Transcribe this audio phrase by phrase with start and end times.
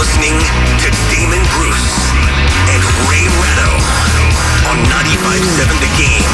[0.00, 0.32] Listening
[0.80, 2.08] to Damon Bruce
[2.72, 3.70] and Ray Ratto
[4.70, 6.24] on 95.7 The Game.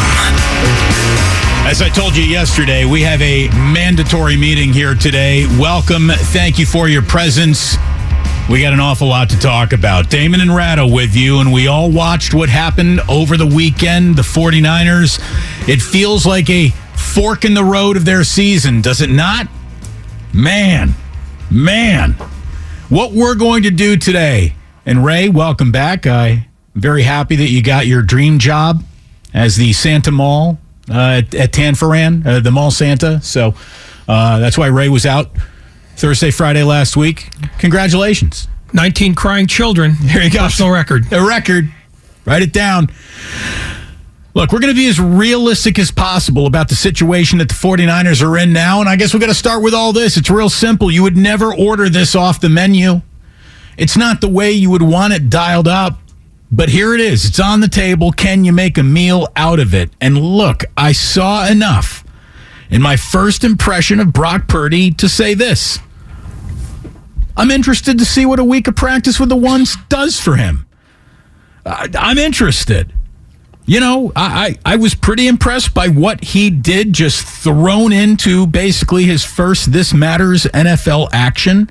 [1.67, 5.47] As I told you yesterday, we have a mandatory meeting here today.
[5.59, 6.11] Welcome.
[6.11, 7.75] Thank you for your presence.
[8.49, 10.11] We got an awful lot to talk about.
[10.11, 14.15] Damon and Ratto with you, and we all watched what happened over the weekend.
[14.15, 15.19] The 49ers.
[15.69, 19.49] It feels like a fork in the road of their season, does it not?
[20.33, 20.95] Man,
[21.51, 22.15] man.
[22.89, 26.07] What we're going to do today, and Ray, welcome back.
[26.07, 26.45] I'm
[26.77, 28.85] very happy that you got your dream job
[29.35, 33.21] as the Santa Mall uh, at, at Tanforan, uh, the Mall Santa.
[33.23, 33.57] So
[34.07, 35.31] uh, that's why Ray was out
[35.97, 37.29] Thursday, Friday last week.
[37.59, 38.47] Congratulations.
[38.73, 39.95] 19 crying children.
[40.03, 40.39] There you go.
[40.45, 41.13] Personal record.
[41.13, 41.69] A record.
[42.25, 42.89] Write it down.
[44.37, 48.23] Look, we're going to be as realistic as possible about the situation that the 49ers
[48.23, 48.81] are in now.
[48.81, 50.19] And I guess we're going to start with all this.
[50.19, 50.91] It's real simple.
[50.91, 53.01] You would never order this off the menu.
[53.79, 55.99] It's not the way you would want it dialed up.
[56.53, 57.25] But here it is.
[57.25, 58.13] It's on the table.
[58.13, 59.89] Can you make a meal out of it?
[60.03, 62.05] And look, I saw enough
[62.69, 65.79] in my first impression of Brock Purdy to say this.
[67.39, 70.67] I'm interested to see what a week of practice with the ones does for him.
[71.65, 72.93] I'm interested.
[73.69, 78.47] You know, I, I, I was pretty impressed by what he did, just thrown into
[78.47, 81.69] basically his first This Matters NFL action.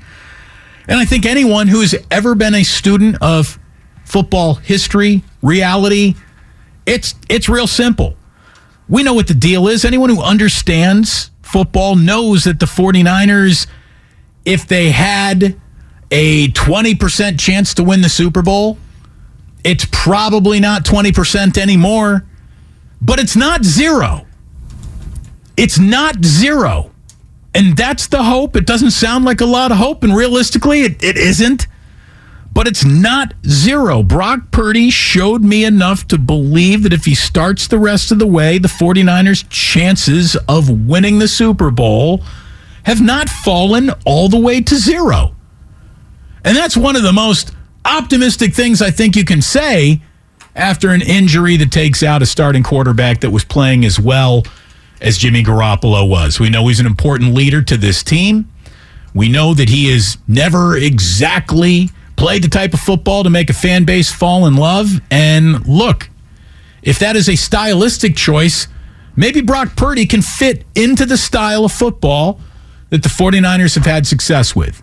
[0.90, 3.58] And I think anyone who has ever been a student of
[4.04, 6.16] football history, reality,
[6.86, 8.16] it's it's real simple.
[8.90, 9.86] We know what the deal is.
[9.86, 13.68] Anyone who understands football knows that the 49ers,
[14.44, 15.60] if they had
[16.12, 18.78] a 20% chance to win the Super Bowl,
[19.66, 22.24] it's probably not 20% anymore,
[23.02, 24.28] but it's not zero.
[25.58, 26.92] It's not zero.
[27.56, 28.56] And that's the hope.
[28.56, 31.66] It doesn't sound like a lot of hope, and realistically, it, it isn't.
[32.54, 34.04] But it's not zero.
[34.04, 38.28] Brock Purdy showed me enough to believe that if he starts the rest of the
[38.28, 42.24] way, the 49ers' chances of winning the Super Bowl
[42.84, 45.36] have not fallen all the way to zero.
[46.44, 47.52] And that's one of the most
[47.86, 50.02] optimistic things I think you can say
[50.56, 54.44] after an injury that takes out a starting quarterback that was playing as well
[55.02, 56.40] as Jimmy Garoppolo was.
[56.40, 58.52] We know he's an important leader to this team.
[59.14, 63.54] We know that he has never exactly played the type of football to make a
[63.54, 64.90] fan base fall in love.
[65.12, 66.10] And look,
[66.82, 68.68] if that is a stylistic choice,
[69.16, 72.40] maybe Brock Purdy can fit into the style of football
[72.90, 74.82] that the 49ers have had success with.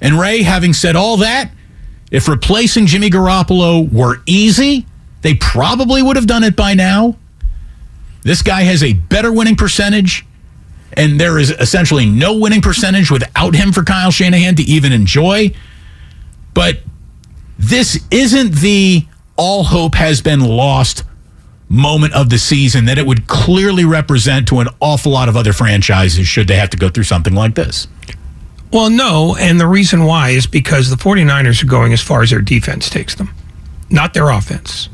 [0.00, 1.50] And Ray, having said all that,
[2.14, 4.86] if replacing Jimmy Garoppolo were easy,
[5.22, 7.16] they probably would have done it by now.
[8.22, 10.24] This guy has a better winning percentage,
[10.92, 15.52] and there is essentially no winning percentage without him for Kyle Shanahan to even enjoy.
[16.54, 16.82] But
[17.58, 19.04] this isn't the
[19.36, 21.02] all hope has been lost
[21.68, 25.52] moment of the season that it would clearly represent to an awful lot of other
[25.52, 27.88] franchises should they have to go through something like this.
[28.74, 29.36] Well, no.
[29.36, 32.90] And the reason why is because the 49ers are going as far as their defense
[32.90, 33.32] takes them,
[33.88, 34.88] not their offense.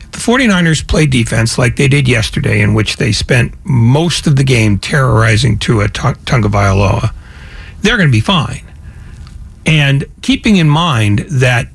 [0.00, 4.36] If the 49ers play defense like they did yesterday, in which they spent most of
[4.36, 7.12] the game terrorizing Tua Tagovailoa,
[7.82, 8.64] they're going to be fine.
[9.66, 11.68] And keeping in mind that,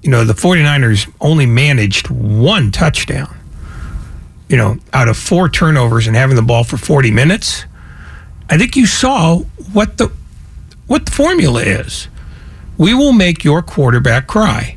[0.00, 3.36] you know, the 49ers only managed one touchdown,
[4.48, 7.66] you know, out of four turnovers and having the ball for 40 minutes,
[8.48, 9.40] I think you saw
[9.74, 10.10] what the
[10.86, 12.08] what the formula is.
[12.76, 14.76] We will make your quarterback cry.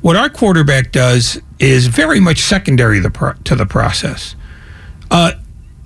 [0.00, 4.34] What our quarterback does is very much secondary to the process.
[5.10, 5.32] Uh,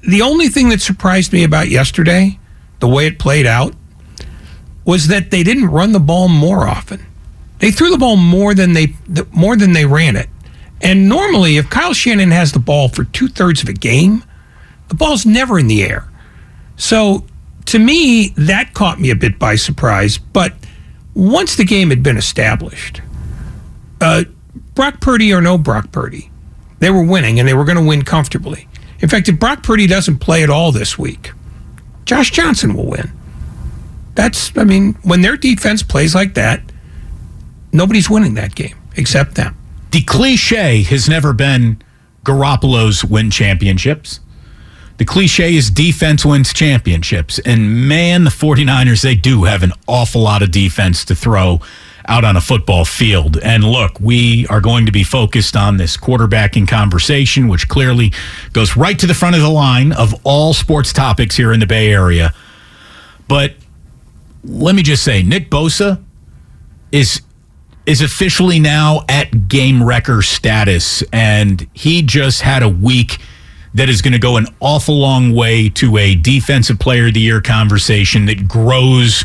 [0.02, 2.38] the only thing that surprised me about yesterday,
[2.80, 3.74] the way it played out,
[4.84, 7.04] was that they didn't run the ball more often.
[7.58, 8.94] They threw the ball more than they
[9.32, 10.28] more than they ran it.
[10.80, 14.22] And normally, if Kyle Shanahan has the ball for two thirds of a game,
[14.88, 16.08] the ball's never in the air.
[16.76, 17.24] So
[17.66, 20.18] to me, that caught me a bit by surprise.
[20.18, 20.54] But
[21.14, 23.02] once the game had been established,
[24.00, 24.24] uh,
[24.74, 26.30] Brock Purdy or no Brock Purdy,
[26.78, 28.68] they were winning and they were going to win comfortably.
[29.00, 31.32] In fact, if Brock Purdy doesn't play at all this week,
[32.04, 33.12] Josh Johnson will win.
[34.14, 36.62] That's, I mean, when their defense plays like that,
[37.72, 39.56] nobody's winning that game except them.
[39.90, 41.82] The cliche has never been
[42.24, 44.20] Garoppolo's win championships.
[44.98, 47.38] The cliche is defense wins championships.
[47.40, 51.60] And man, the 49ers, they do have an awful lot of defense to throw
[52.08, 53.36] out on a football field.
[53.38, 58.12] And look, we are going to be focused on this quarterbacking conversation, which clearly
[58.52, 61.66] goes right to the front of the line of all sports topics here in the
[61.66, 62.32] Bay Area.
[63.28, 63.54] But
[64.44, 66.02] let me just say, Nick Bosa
[66.92, 67.22] is
[67.86, 73.18] is officially now at game wrecker status, and he just had a week
[73.76, 77.20] that is going to go an awful long way to a defensive player of the
[77.20, 79.24] year conversation that grows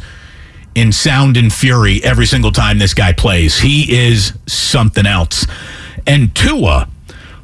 [0.76, 3.60] in sound and fury every single time this guy plays.
[3.60, 5.46] He is something else.
[6.06, 6.90] And Tua,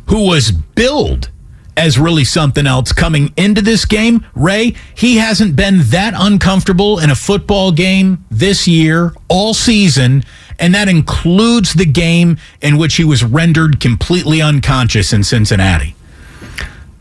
[0.07, 1.29] who was billed
[1.77, 7.09] as really something else coming into this game, Ray, he hasn't been that uncomfortable in
[7.09, 10.23] a football game this year, all season,
[10.59, 15.93] and that includes the game in which he was rendered completely unconscious in Cincinnati.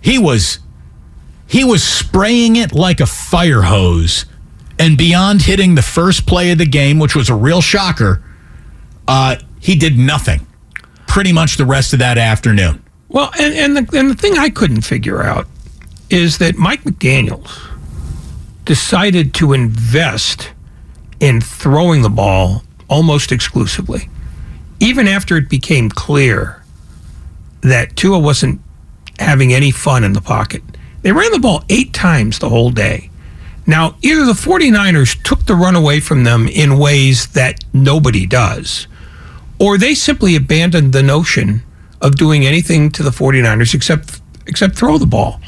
[0.06, 0.60] He was
[1.48, 4.24] he was spraying it like a fire hose
[4.78, 8.22] and beyond hitting the first play of the game, which was a real shocker,
[9.08, 10.46] uh, he did nothing
[11.08, 12.84] pretty much the rest of that afternoon.
[13.08, 15.48] Well, and, and, the, and the thing I couldn't figure out
[16.08, 17.58] is that Mike McDaniels
[18.64, 20.52] decided to invest
[21.18, 24.08] in throwing the ball almost exclusively,
[24.78, 26.62] even after it became clear
[27.62, 28.60] that Tua wasn't
[29.18, 30.62] having any fun in the pocket.
[31.02, 33.10] They ran the ball eight times the whole day.
[33.66, 38.86] Now, either the 49ers took the run away from them in ways that nobody does,
[39.58, 41.62] or they simply abandoned the notion
[42.00, 45.40] of doing anything to the 49ers except except throw the ball.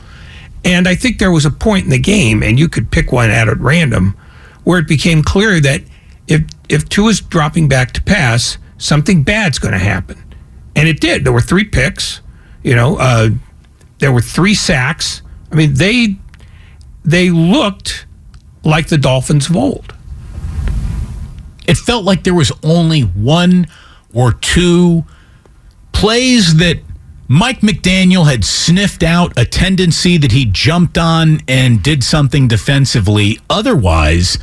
[0.65, 3.31] And I think there was a point in the game, and you could pick one
[3.31, 4.17] out at random,
[4.65, 5.82] where it became clear that
[6.26, 10.23] if if Tua's dropping back to pass, something bad's going to happen,
[10.75, 11.25] and it did.
[11.25, 12.20] There were three picks,
[12.62, 13.31] you know, uh,
[13.99, 15.23] there were three sacks.
[15.50, 16.17] I mean, they
[17.05, 18.06] they looked
[18.65, 19.95] like the Dolphins of old.
[21.67, 23.67] It felt like there was only one
[24.15, 25.05] or two
[25.93, 26.79] plays that
[27.29, 33.39] Mike McDaniel had sniffed out a tendency that he jumped on and did something defensively.
[33.51, 34.39] Otherwise,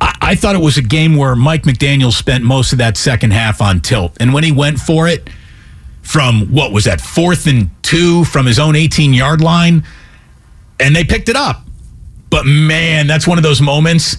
[0.00, 3.32] I, I, thought it was a game where Mike McDaniel spent most of that second
[3.32, 4.14] half on tilt.
[4.20, 5.30] And when he went for it
[6.06, 9.84] from what was that, fourth and two from his own 18 yard line,
[10.78, 11.62] and they picked it up.
[12.30, 14.18] But man, that's one of those moments.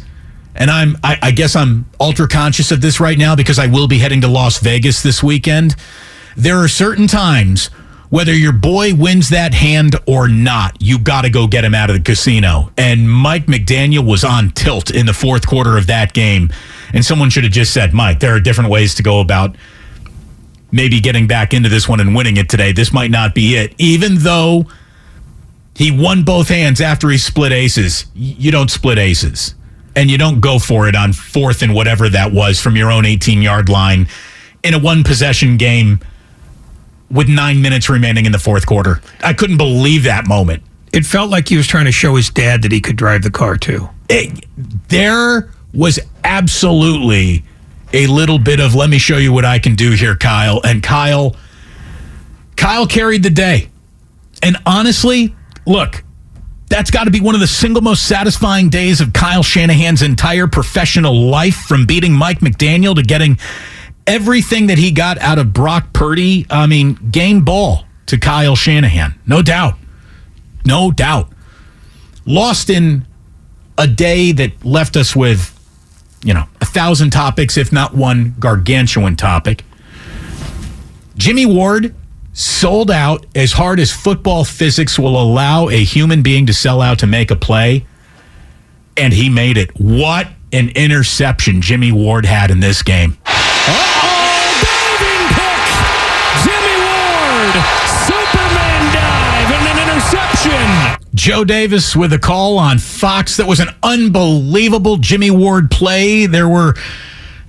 [0.53, 3.87] And I'm, I, I guess I'm ultra conscious of this right now because I will
[3.87, 5.75] be heading to Las Vegas this weekend.
[6.35, 7.67] There are certain times,
[8.09, 11.89] whether your boy wins that hand or not, you got to go get him out
[11.89, 12.71] of the casino.
[12.77, 16.49] And Mike McDaniel was on tilt in the fourth quarter of that game.
[16.93, 19.55] And someone should have just said, Mike, there are different ways to go about
[20.71, 22.71] maybe getting back into this one and winning it today.
[22.71, 23.73] This might not be it.
[23.77, 24.67] Even though
[25.77, 28.07] he won both hands after he split aces.
[28.15, 29.53] You don't split aces.
[29.95, 33.05] And you don't go for it on fourth and whatever that was from your own
[33.05, 34.07] 18 yard line
[34.63, 35.99] in a one possession game
[37.11, 39.01] with nine minutes remaining in the fourth quarter.
[39.23, 40.63] I couldn't believe that moment.
[40.93, 43.31] It felt like he was trying to show his dad that he could drive the
[43.31, 43.87] car too.
[44.09, 44.45] It,
[44.89, 47.43] there was absolutely
[47.93, 50.61] a little bit of let me show you what I can do here, Kyle.
[50.63, 51.35] And Kyle,
[52.55, 53.69] Kyle carried the day.
[54.43, 56.03] And honestly, look,
[56.69, 60.47] that's got to be one of the single most satisfying days of Kyle Shanahan's entire
[60.47, 63.39] professional life from beating Mike McDaniel to getting
[64.05, 66.45] everything that he got out of Brock Purdy.
[66.49, 69.15] I mean, game ball to Kyle Shanahan.
[69.25, 69.75] No doubt.
[70.65, 71.29] No doubt.
[72.25, 73.05] Lost in
[73.77, 75.56] a day that left us with,
[76.27, 79.63] you know, a thousand topics, if not one gargantuan topic.
[81.15, 81.95] Jimmy Ward
[82.33, 86.99] sold out as hard as football physics will allow a human being to sell out
[86.99, 87.85] to make a play.
[88.97, 89.71] And he made it.
[89.79, 93.17] What an interception Jimmy Ward had in this game.
[93.25, 93.96] Oh,
[101.17, 106.27] Joe Davis with a call on Fox that was an unbelievable Jimmy Ward play.
[106.27, 106.75] There were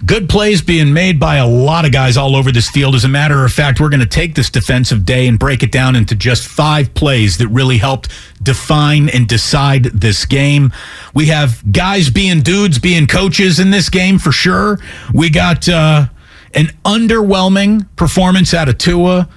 [0.07, 2.95] good plays being made by a lot of guys all over this field.
[2.95, 5.71] As a matter of fact, we're going to take this defensive day and break it
[5.71, 8.09] down into just five plays that really helped
[8.43, 10.73] define and decide this game.
[11.13, 14.79] We have guys being dudes, being coaches in this game for sure.
[15.13, 16.07] We got uh,
[16.55, 19.29] an underwhelming performance out of Tua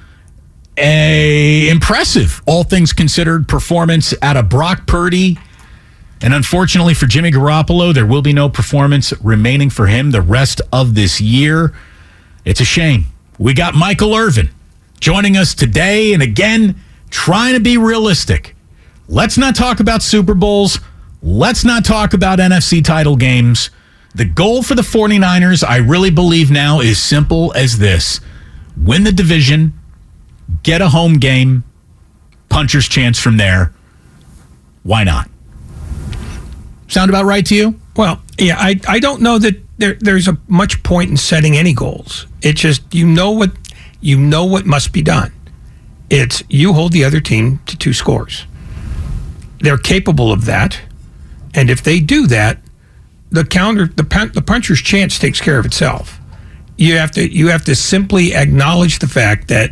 [0.78, 5.38] a impressive, all things considered, performance out of Brock Purdy.
[6.22, 10.62] And unfortunately for Jimmy Garoppolo, there will be no performance remaining for him the rest
[10.72, 11.74] of this year.
[12.46, 13.06] It's a shame.
[13.40, 14.50] We got Michael Irvin
[15.00, 16.14] joining us today.
[16.14, 16.76] And again,
[17.10, 18.56] trying to be realistic.
[19.10, 20.80] Let's not talk about Super Bowls.
[21.24, 23.70] Let's not talk about NFC title games.
[24.14, 28.20] The goal for the 49ers, I really believe now, is simple as this
[28.78, 29.74] win the division
[30.64, 31.64] get a home game,
[32.50, 33.74] puncher's chance from there.
[34.84, 35.30] Why not?
[36.88, 37.80] Sound about right to you?
[37.96, 41.74] Well, yeah, I, I don't know that there, there's a much point in setting any
[41.74, 42.28] goals.
[42.42, 43.52] It's just you know what
[44.00, 45.32] you know what must be done.
[46.10, 48.46] It's you hold the other team to two scores.
[49.60, 50.80] They're capable of that,
[51.54, 52.60] and if they do that,
[53.30, 56.20] the counter the the puncher's chance takes care of itself.
[56.78, 59.72] You have to you have to simply acknowledge the fact that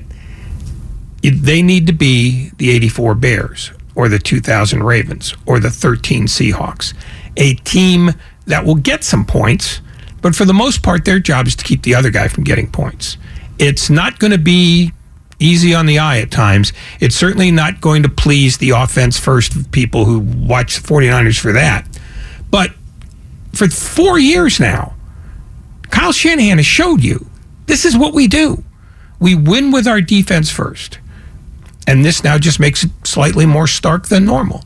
[1.22, 6.94] they need to be the 84 Bears or the 2000 Ravens or the 13 Seahawks,
[7.38, 8.12] a team
[8.46, 9.82] that will get some points,
[10.22, 12.70] but for the most part, their job is to keep the other guy from getting
[12.72, 13.18] points.
[13.58, 14.94] It's not going to be
[15.40, 16.74] easy on the eye at times.
[17.00, 21.54] It's certainly not going to please the offense first people who watch the 49ers for
[21.54, 21.88] that.
[22.52, 22.72] But
[23.54, 24.96] for four years now,
[25.90, 27.30] Kyle Shanahan has showed you
[27.66, 28.64] this is what we do.
[29.20, 31.00] We win with our defense first.
[31.90, 34.64] And this now just makes it slightly more stark than normal.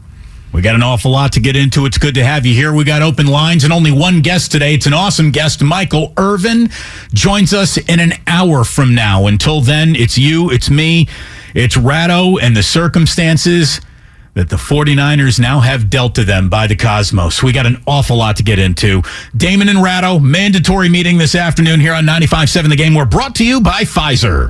[0.52, 1.86] We got an awful lot to get into.
[1.86, 2.74] It's good to have you here.
[2.74, 4.74] We got open lines and only one guest today.
[4.74, 5.64] It's an awesome guest.
[5.64, 6.70] Michael Irvin
[7.14, 9.28] joins us in an hour from now.
[9.28, 11.08] Until then, it's you, it's me,
[11.56, 13.80] it's Ratto, and the circumstances
[14.34, 17.42] that the 49ers now have dealt to them by the Cosmos.
[17.42, 19.02] We got an awful lot to get into.
[19.38, 22.94] Damon and Ratto, mandatory meeting this afternoon here on 95.7 The Game.
[22.96, 24.50] We're brought to you by Pfizer.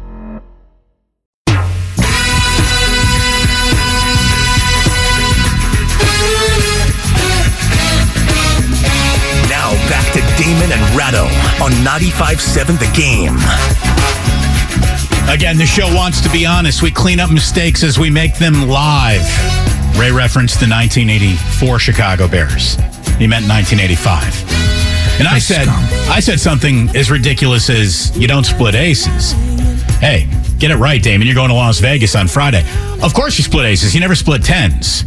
[9.61, 11.25] Now back to Damon and Ratto
[11.63, 13.35] on 95.7 The Game.
[15.31, 16.81] Again, the show wants to be honest.
[16.81, 19.21] We clean up mistakes as we make them live.
[19.99, 22.73] Ray referenced the 1984 Chicago Bears.
[23.19, 25.19] He meant 1985.
[25.19, 25.67] And I said,
[26.09, 29.33] I said something as ridiculous as you don't split aces.
[29.99, 30.27] Hey,
[30.57, 31.27] get it right, Damon.
[31.27, 32.65] You're going to Las Vegas on Friday.
[33.03, 33.93] Of course you split aces.
[33.93, 35.05] You never split tens.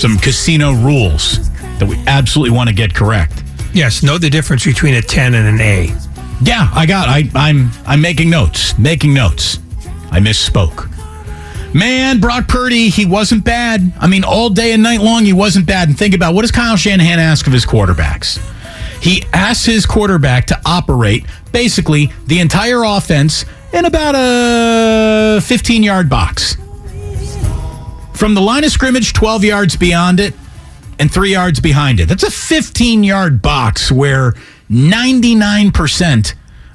[0.00, 1.49] Some casino rules
[1.80, 3.42] that we absolutely want to get correct.
[3.72, 5.86] Yes, know the difference between a 10 and an A.
[6.42, 7.08] Yeah, I got.
[7.08, 7.70] I, I'm.
[7.86, 8.78] I'm making notes.
[8.78, 9.58] Making notes.
[10.10, 10.88] I misspoke.
[11.74, 13.92] Man, Brock Purdy, he wasn't bad.
[14.00, 15.88] I mean, all day and night long, he wasn't bad.
[15.88, 18.38] And think about what does Kyle Shanahan ask of his quarterbacks?
[19.00, 26.08] He asks his quarterback to operate basically the entire offense in about a 15 yard
[26.08, 26.56] box.
[28.14, 30.34] From the line of scrimmage, 12 yards beyond it,
[31.00, 32.06] and three yards behind it.
[32.06, 34.34] That's a 15 yard box where
[34.70, 36.34] 99%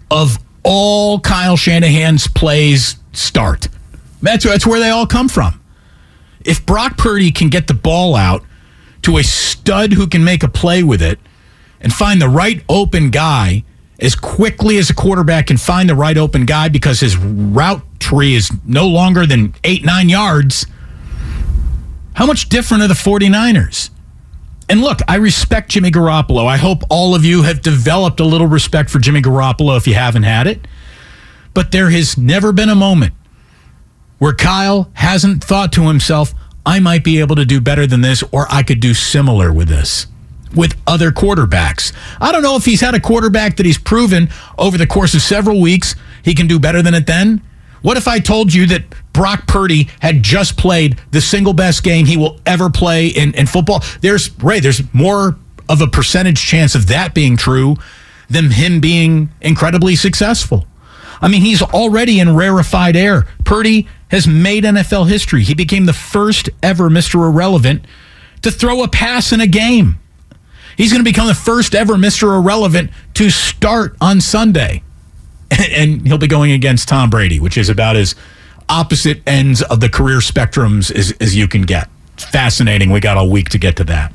[0.10, 3.68] of all Kyle Shanahan's plays start.
[4.24, 5.62] That's, that's where they all come from.
[6.44, 8.44] If Brock Purdy can get the ball out
[9.04, 11.20] to a stud who can make a play with it
[11.80, 13.64] and find the right open guy
[14.00, 18.34] as quickly as a quarterback can find the right open guy because his route tree
[18.34, 20.66] is no longer than eight, nine yards,
[22.14, 23.92] how much different are the 49ers?
[24.68, 26.46] And look, I respect Jimmy Garoppolo.
[26.46, 29.94] I hope all of you have developed a little respect for Jimmy Garoppolo if you
[29.94, 30.68] haven't had it.
[31.54, 33.14] But there has never been a moment
[34.18, 36.34] where Kyle hasn't thought to himself,
[36.66, 39.68] I might be able to do better than this, or I could do similar with
[39.68, 40.08] this
[40.56, 41.92] with other quarterbacks.
[42.20, 45.22] I don't know if he's had a quarterback that he's proven over the course of
[45.22, 47.42] several weeks he can do better than it then.
[47.86, 52.08] What if I told you that Brock Purdy had just played the single best game
[52.08, 53.84] he will ever play in, in football?
[54.02, 55.38] There's Ray, there's more
[55.70, 57.76] of a percentage chance of that being true
[58.28, 60.66] than him being incredibly successful.
[61.22, 63.28] I mean, he's already in rarefied air.
[63.44, 65.44] Purdy has made NFL history.
[65.44, 67.24] He became the first ever Mr.
[67.24, 67.86] Irrelevant
[68.42, 70.00] to throw a pass in a game.
[70.76, 72.36] He's going to become the first ever Mr.
[72.36, 74.82] Irrelevant to start on Sunday.
[75.76, 78.16] And he'll be going against Tom Brady, which is about as
[78.70, 81.90] opposite ends of the career spectrums as, as you can get.
[82.14, 82.92] It's fascinating.
[82.92, 84.14] We got a week to get to that.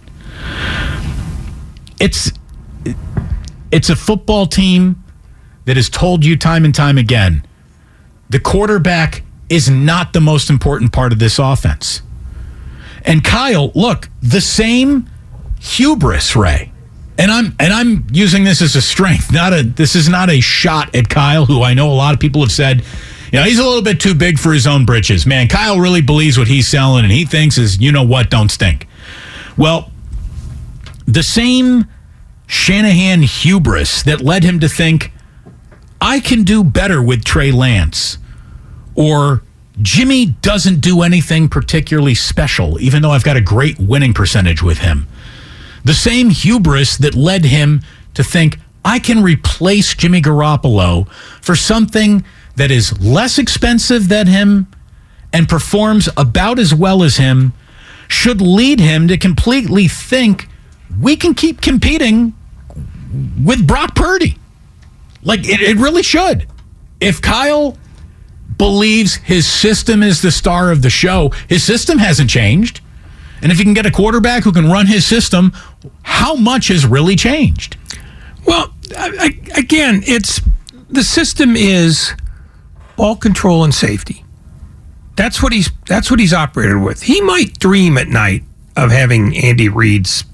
[2.01, 2.33] It's
[3.71, 5.05] it's a football team
[5.67, 7.45] that has told you time and time again
[8.31, 12.01] the quarterback is not the most important part of this offense.
[13.05, 15.11] And Kyle, look, the same
[15.61, 16.73] hubris, Ray.
[17.21, 19.31] And I'm and I'm using this as a strength.
[19.31, 22.21] Not a this is not a shot at Kyle, who I know a lot of
[22.21, 22.83] people have said,
[23.31, 25.27] you know, he's a little bit too big for his own britches.
[25.27, 28.51] Man, Kyle really believes what he's selling and he thinks is, you know what, don't
[28.51, 28.89] stink.
[29.59, 29.93] Well,
[31.07, 31.87] the same
[32.47, 35.13] Shanahan hubris that led him to think
[36.01, 38.17] I can do better with Trey Lance
[38.95, 39.43] or
[39.83, 44.79] Jimmy doesn't do anything particularly special, even though I've got a great winning percentage with
[44.79, 45.07] him.
[45.85, 47.83] The same hubris that led him
[48.15, 51.09] to think, I can replace Jimmy Garoppolo
[51.41, 52.25] for something
[52.57, 54.67] that is less expensive than him
[55.33, 57.53] and performs about as well as him
[58.09, 60.49] should lead him to completely think
[61.01, 62.35] we can keep competing
[63.45, 64.37] with Brock Purdy.
[65.23, 66.47] Like it, it really should.
[67.01, 67.77] If Kyle
[68.59, 72.81] believes his system is the star of the show, his system hasn't changed.
[73.43, 75.53] And if you can get a quarterback who can run his system,
[76.03, 77.77] how much has really changed?
[78.47, 80.41] Well, I, I, again, it's
[80.89, 82.15] the system is
[82.97, 84.25] ball control and safety.
[85.17, 87.03] That's what he's that's what he's operated with.
[87.03, 88.43] He might dream at night
[88.77, 90.25] of having Andy Reid's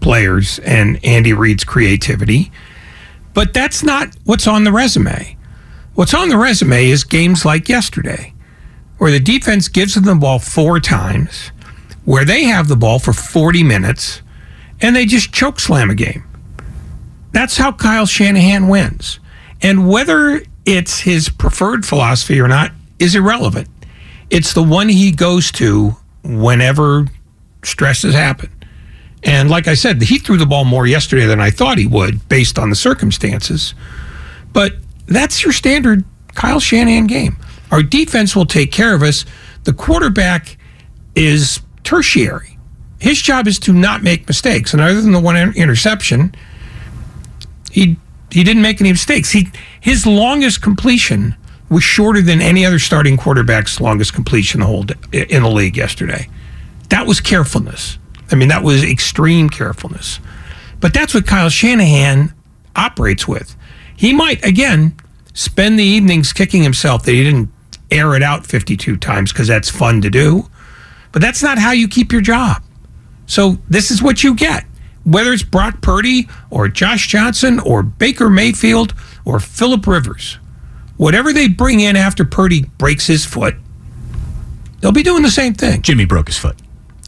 [0.00, 2.50] players and Andy Reid's creativity,
[3.34, 5.36] but that's not what's on the resume.
[5.94, 8.34] What's on the resume is games like yesterday,
[8.98, 11.52] where the defense gives them the ball four times
[12.06, 14.22] where they have the ball for 40 minutes
[14.80, 16.24] and they just choke slam a game.
[17.32, 19.20] That's how Kyle Shanahan wins.
[19.60, 23.68] And whether it's his preferred philosophy or not is irrelevant.
[24.30, 27.06] It's the one he goes to whenever
[27.62, 28.50] stresses happen.
[29.22, 32.28] And like I said, he threw the ball more yesterday than I thought he would
[32.28, 33.74] based on the circumstances.
[34.52, 34.74] But
[35.06, 37.36] that's your standard Kyle Shanahan game.
[37.70, 39.24] Our defense will take care of us.
[39.64, 40.56] The quarterback
[41.14, 42.58] is tertiary.
[42.98, 44.72] His job is to not make mistakes.
[44.72, 46.34] And other than the one interception,
[47.70, 47.96] he
[48.30, 49.30] he didn't make any mistakes.
[49.30, 49.48] He
[49.80, 51.36] his longest completion
[51.70, 56.28] was shorter than any other starting quarterback's longest completion the whole in the league yesterday.
[56.90, 57.98] That was carefulness.
[58.30, 60.20] I mean, that was extreme carefulness.
[60.80, 62.34] But that's what Kyle Shanahan
[62.74, 63.56] operates with.
[63.96, 64.94] He might again
[65.34, 67.50] spend the evenings kicking himself that he didn't
[67.90, 70.48] air it out 52 times because that's fun to do.
[71.16, 72.62] But that's not how you keep your job.
[73.24, 74.66] So this is what you get.
[75.04, 78.92] Whether it's Brock Purdy or Josh Johnson or Baker Mayfield
[79.24, 80.36] or Philip Rivers,
[80.98, 83.54] whatever they bring in after Purdy breaks his foot,
[84.82, 85.80] they'll be doing the same thing.
[85.80, 86.56] Jimmy broke his foot.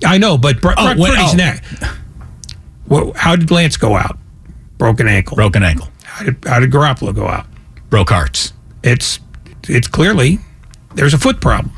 [0.03, 1.37] I know, but Brock, Oh, Brock what- Purdy's oh.
[1.37, 1.65] neck.
[2.87, 4.19] Well, how did Lance go out?
[4.79, 5.37] Broken ankle.
[5.37, 5.89] Broken ankle.
[6.05, 7.45] How did, how did Garoppolo go out?
[7.91, 8.55] Broke hearts.
[8.83, 9.21] It's
[9.69, 10.39] it's clearly
[10.95, 11.75] there's a foot problem.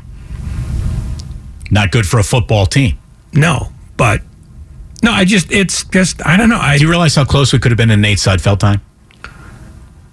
[1.71, 2.99] Not good for a football team.
[3.33, 4.21] No, but
[5.01, 6.59] no, I just it's just I don't know.
[6.59, 8.81] I Do you realize how close we could have been in Nate Sudfeld time?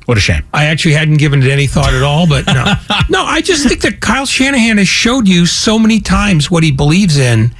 [0.06, 0.44] What a shame.
[0.54, 2.64] I actually hadn't given it any thought at all, but no.
[3.10, 6.72] no, I just think that Kyle Shanahan has showed you so many times what he
[6.72, 7.54] believes in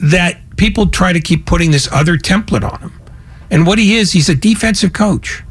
[0.00, 3.00] that people try to keep putting this other template on him.
[3.52, 5.44] And what he is, he's a defensive coach.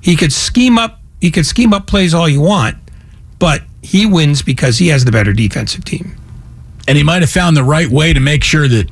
[0.00, 2.76] He could scheme up he could scheme up plays all you want,
[3.38, 6.16] but he wins because he has the better defensive team.
[6.88, 8.88] And he might have found the right way to make sure that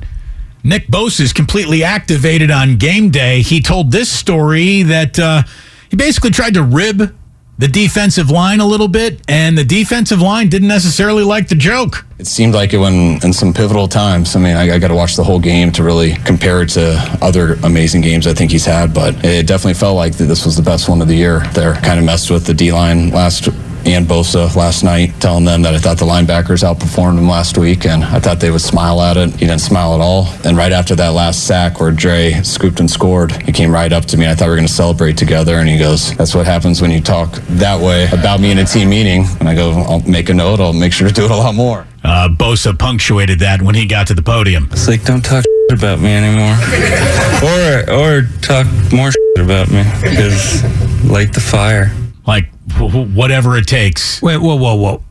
[0.63, 3.41] Nick Bosa is completely activated on game day.
[3.41, 5.43] He told this story that uh,
[5.89, 7.15] he basically tried to rib
[7.57, 12.07] the defensive line a little bit, and the defensive line didn't necessarily like the joke.
[12.17, 14.35] It seemed like it when in some pivotal times.
[14.35, 16.97] I mean, I, I got to watch the whole game to really compare it to
[17.21, 20.55] other amazing games I think he's had, but it definitely felt like that this was
[20.55, 21.41] the best one of the year.
[21.53, 23.47] There, kind of messed with the D line last
[23.85, 27.85] and Bosa last night, telling them that I thought the linebackers outperformed him last week,
[27.85, 29.31] and I thought they would smile at it.
[29.31, 30.27] He didn't smile at all.
[30.45, 34.05] And right after that last sack where Dre scooped and scored, he came right up
[34.05, 34.27] to me.
[34.27, 36.91] I thought we were going to celebrate together, and he goes, "That's what happens when
[36.91, 40.29] you talk that way about me in a team meeting." And I go, "I'll make
[40.29, 40.59] a note.
[40.59, 43.85] I'll make sure to do it a lot more." Uh, Bosa punctuated that when he
[43.85, 44.67] got to the podium.
[44.71, 46.57] It's like, don't talk about me anymore,
[47.43, 50.63] or or talk more about me because
[51.05, 51.91] light the fire.
[52.27, 54.21] Like whatever it takes.
[54.21, 55.03] Wait, whoa, whoa, whoa!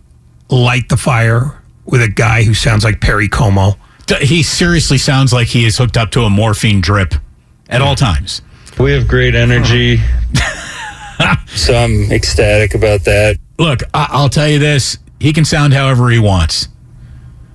[0.48, 3.76] Light the fire with a guy who sounds like Perry Como.
[4.20, 7.14] He seriously sounds like he is hooked up to a morphine drip
[7.68, 8.42] at all times.
[8.78, 9.98] We have great energy,
[11.54, 13.36] so I'm ecstatic about that.
[13.58, 16.68] Look, I- I'll tell you this: he can sound however he wants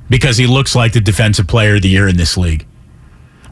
[0.10, 2.66] because he looks like the defensive player of the year in this league.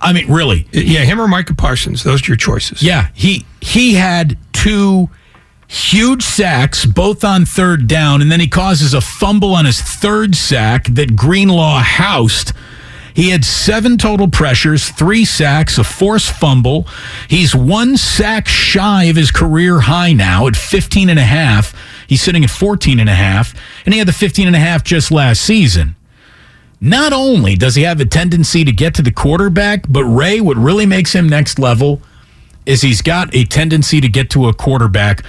[0.01, 0.67] I mean, really?
[0.71, 2.03] Yeah, him or Micah Parsons.
[2.03, 2.83] Those are your choices.
[2.83, 5.09] Yeah, he he had two
[5.73, 10.35] huge sacks, both on third down, and then he causes a fumble on his third
[10.35, 12.53] sack that Greenlaw housed.
[13.15, 16.87] He had seven total pressures, three sacks, a forced fumble.
[17.27, 21.75] He's one sack shy of his career high now at 15 and a half.
[22.07, 23.53] He's sitting at 14 and a half,
[23.85, 25.95] and he had the 15 and a half just last season.
[26.81, 30.57] Not only does he have a tendency to get to the quarterback, but Ray, what
[30.57, 32.01] really makes him next level
[32.65, 35.23] is he's got a tendency to get to a quarterback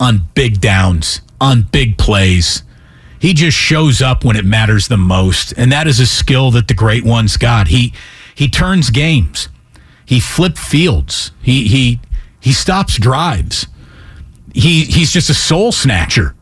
[0.00, 2.64] on big downs, on big plays.
[3.20, 6.66] He just shows up when it matters the most, and that is a skill that
[6.66, 7.68] the great ones got.
[7.68, 7.92] He
[8.34, 9.48] he turns games.
[10.06, 11.30] He flipped fields.
[11.42, 12.00] He he
[12.40, 13.66] he stops drives.
[14.54, 16.34] He he's just a soul snatcher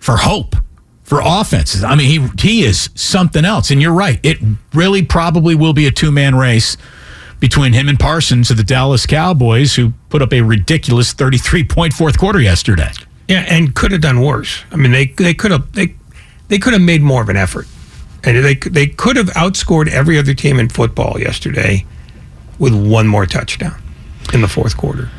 [0.00, 0.56] for hope
[1.04, 1.82] for offenses.
[1.84, 3.70] I mean, he he is something else.
[3.70, 4.20] And you're right.
[4.22, 4.38] It
[4.74, 6.76] really probably will be a two man race
[7.40, 11.92] between him and Parsons of the Dallas Cowboys, who put up a ridiculous 33 point
[11.92, 12.92] fourth quarter yesterday.
[13.28, 14.62] Yeah, and could have done worse.
[14.70, 15.94] I mean, they they could have they
[16.48, 17.66] they could have made more of an effort,
[18.22, 21.86] and they they could have outscored every other team in football yesterday
[22.58, 23.80] with one more touchdown
[24.34, 25.10] in the fourth quarter.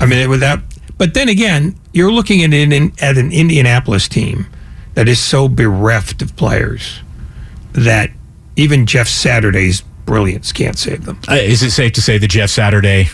[0.00, 0.60] I mean, with that.
[0.98, 4.46] But then again, you're looking at an at an Indianapolis team
[4.94, 7.00] that is so bereft of players
[7.72, 8.10] that
[8.56, 11.18] even Jeff Saturday's brilliance can't save them.
[11.28, 13.08] Uh, is it safe to say that Jeff Saturday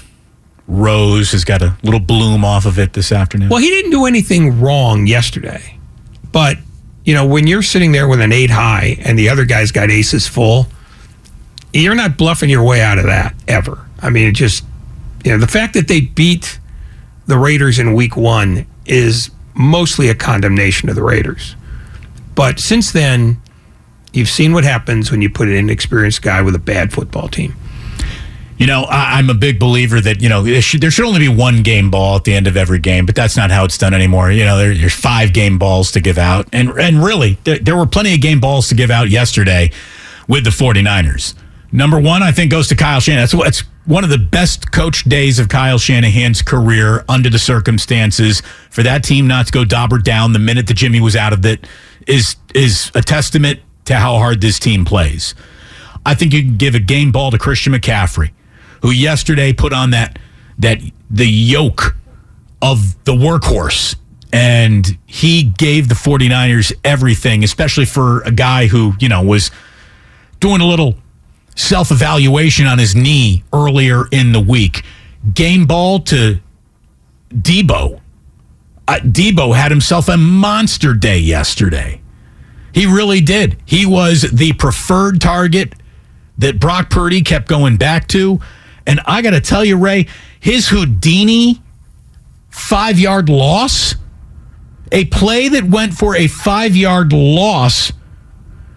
[0.67, 3.49] rose has got a little bloom off of it this afternoon?
[3.49, 5.79] Well, he didn't do anything wrong yesterday,
[6.33, 6.59] but
[7.05, 9.91] you know when you're sitting there with an eight high and the other guy's got
[9.91, 10.67] aces full,
[11.73, 13.85] you're not bluffing your way out of that ever.
[14.01, 14.65] I mean, it just
[15.25, 16.59] you know the fact that they beat
[17.27, 21.57] the Raiders in Week One is mostly a condemnation of the Raiders.
[22.35, 23.41] But since then,
[24.13, 27.55] you've seen what happens when you put an inexperienced guy with a bad football team.
[28.59, 31.21] You know, I, am a big believer that you know there should, there should, only
[31.21, 33.79] be one game ball at the end of every game, but that's not how it's
[33.79, 34.33] done anymore.
[34.33, 37.77] You know, there, there's five game balls to give out, and and really, there, there
[37.77, 39.71] were plenty of game balls to give out yesterday
[40.27, 41.35] with the 49ers.
[41.71, 43.23] Number one, I think, goes to Kyle Shanahan.
[43.23, 48.43] That's what's one of the best coach days of Kyle Shanahan's career under the circumstances.
[48.71, 51.47] For that team not to go dauber down the minute that Jimmy was out of
[51.47, 51.67] it
[52.07, 55.35] is is a testament to how hard this team plays.
[56.07, 58.31] I think you can give a game ball to Christian McCaffrey
[58.83, 60.19] who yesterday put on that
[60.59, 61.97] that the yoke
[62.63, 63.97] of the workhorse
[64.33, 69.51] and he gave the 49ers everything especially for a guy who you know was
[70.41, 70.97] doing a little
[71.57, 74.83] self-evaluation on his knee earlier in the week
[75.35, 76.39] game ball to
[77.33, 78.01] Deebo.
[78.87, 82.01] uh, Deebo had himself a monster day yesterday
[82.73, 85.75] he really did he was the preferred target
[86.39, 88.41] that Brock Purdy kept going back to
[88.89, 90.07] and I got to tell you, Ray,
[90.41, 91.61] his Houdini
[92.49, 93.95] five yard loss,
[94.91, 97.93] a play that went for a five yard loss,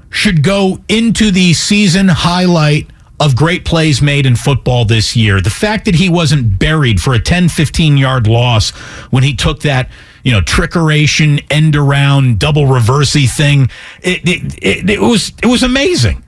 [0.09, 2.89] should go into the season highlight
[3.21, 5.39] of great plays made in football this year.
[5.39, 8.71] The fact that he wasn't buried for a 10, 15 yard loss
[9.11, 9.89] when he took that,
[10.23, 13.69] you know, trickeration, end around, double reversey thing,
[14.01, 16.23] it, it, it, it was it was amazing.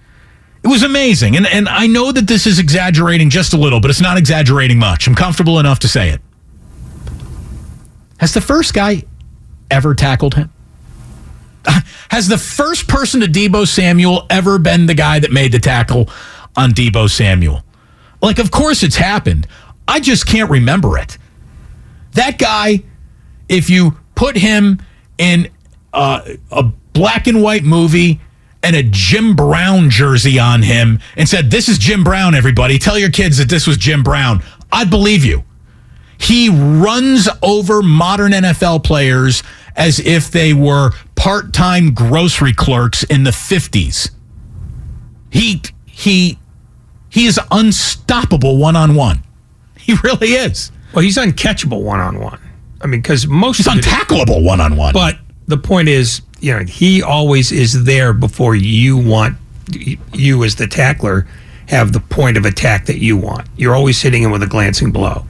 [0.63, 1.35] It was amazing.
[1.35, 4.79] And and I know that this is exaggerating just a little, but it's not exaggerating
[4.79, 5.07] much.
[5.07, 6.21] I'm comfortable enough to say it.
[8.19, 9.03] Has the first guy
[9.69, 10.51] ever tackled him?
[12.09, 16.09] Has the first person to Deebo Samuel ever been the guy that made the tackle
[16.55, 17.63] on Deebo Samuel?
[18.21, 19.47] Like, of course it's happened.
[19.87, 21.17] I just can't remember it.
[22.13, 22.83] That guy,
[23.49, 24.81] if you put him
[25.17, 25.49] in
[25.93, 28.19] uh, a black and white movie
[28.61, 32.79] and a Jim Brown jersey on him and said, This is Jim Brown, everybody.
[32.79, 34.43] Tell your kids that this was Jim Brown.
[34.71, 35.43] I'd believe you.
[36.17, 39.43] He runs over modern NFL players
[39.75, 44.11] as if they were part time grocery clerks in the 50s.
[45.29, 46.39] He, he,
[47.09, 49.23] he is unstoppable one on one.
[49.77, 50.71] He really is.
[50.93, 52.39] Well, he's uncatchable one on one.
[52.83, 54.93] I mean, because most he's untackleable one on one.
[54.93, 55.17] But
[55.47, 59.37] the point is, you know, he always is there before you want
[60.13, 61.25] you as the tackler
[61.67, 63.47] have the point of attack that you want.
[63.55, 65.25] You're always hitting him with a glancing blow.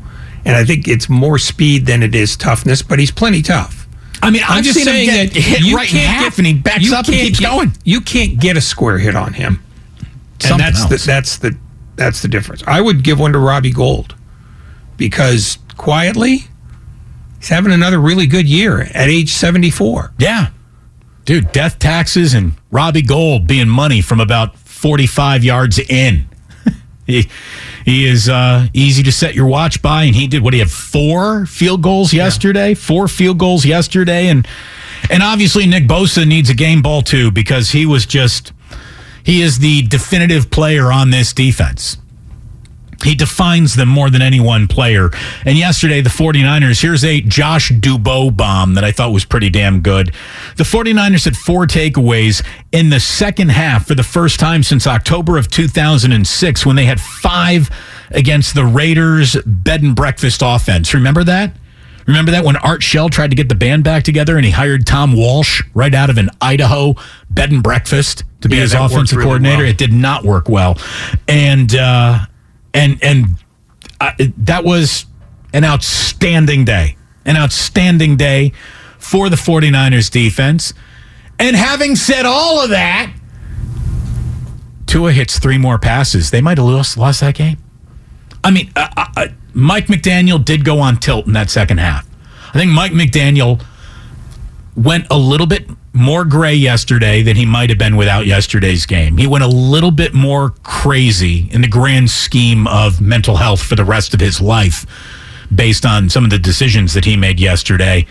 [0.45, 3.87] And I think it's more speed than it is toughness, but he's plenty tough.
[4.21, 6.47] I mean, I've I'm just saying that hit you right in can't half get- and
[6.47, 7.73] he backs up and keeps get- going.
[7.83, 9.63] You can't get a square hit on him.
[10.39, 10.89] Something and that's else.
[11.03, 11.57] the that's the
[11.95, 12.63] that's the difference.
[12.65, 14.15] I would give one to Robbie Gould
[14.97, 16.45] because quietly
[17.43, 20.13] he's having another really good year at age 74.
[20.17, 20.51] Yeah.
[21.25, 26.29] Dude, death taxes and Robbie Gould being money from about 45 yards in.
[27.05, 27.29] he,
[27.83, 30.71] he is uh, easy to set your watch by, and he did what he had
[30.71, 34.47] four field goals yesterday, four field goals yesterday, and
[35.09, 38.53] and obviously Nick Bosa needs a game ball too because he was just
[39.25, 41.97] he is the definitive player on this defense.
[43.03, 45.09] He defines them more than any one player.
[45.45, 49.81] And yesterday, the 49ers, here's a Josh Dubow bomb that I thought was pretty damn
[49.81, 50.13] good.
[50.57, 55.37] The 49ers had four takeaways in the second half for the first time since October
[55.37, 57.69] of 2006 when they had five
[58.11, 60.93] against the Raiders bed and breakfast offense.
[60.93, 61.53] Remember that?
[62.05, 64.85] Remember that when Art Shell tried to get the band back together and he hired
[64.85, 66.95] Tom Walsh right out of an Idaho
[67.29, 69.59] bed and breakfast to be Yeah, his offensive really coordinator?
[69.63, 69.69] well.
[69.69, 70.77] It did not work well.
[71.29, 72.19] And, uh,
[72.73, 73.37] and and
[73.99, 75.05] uh, that was
[75.53, 76.97] an outstanding day.
[77.25, 78.51] An outstanding day
[78.97, 80.73] for the 49ers defense.
[81.39, 83.13] And having said all of that
[84.85, 86.29] Tua hits three more passes.
[86.29, 87.57] They might have lost, lost that game.
[88.43, 92.07] I mean uh, uh, uh, Mike McDaniel did go on tilt in that second half.
[92.53, 93.63] I think Mike McDaniel
[94.75, 99.17] went a little bit more gray yesterday than he might have been without yesterday's game.
[99.17, 103.75] He went a little bit more crazy in the grand scheme of mental health for
[103.75, 104.85] the rest of his life
[105.53, 108.07] based on some of the decisions that he made yesterday.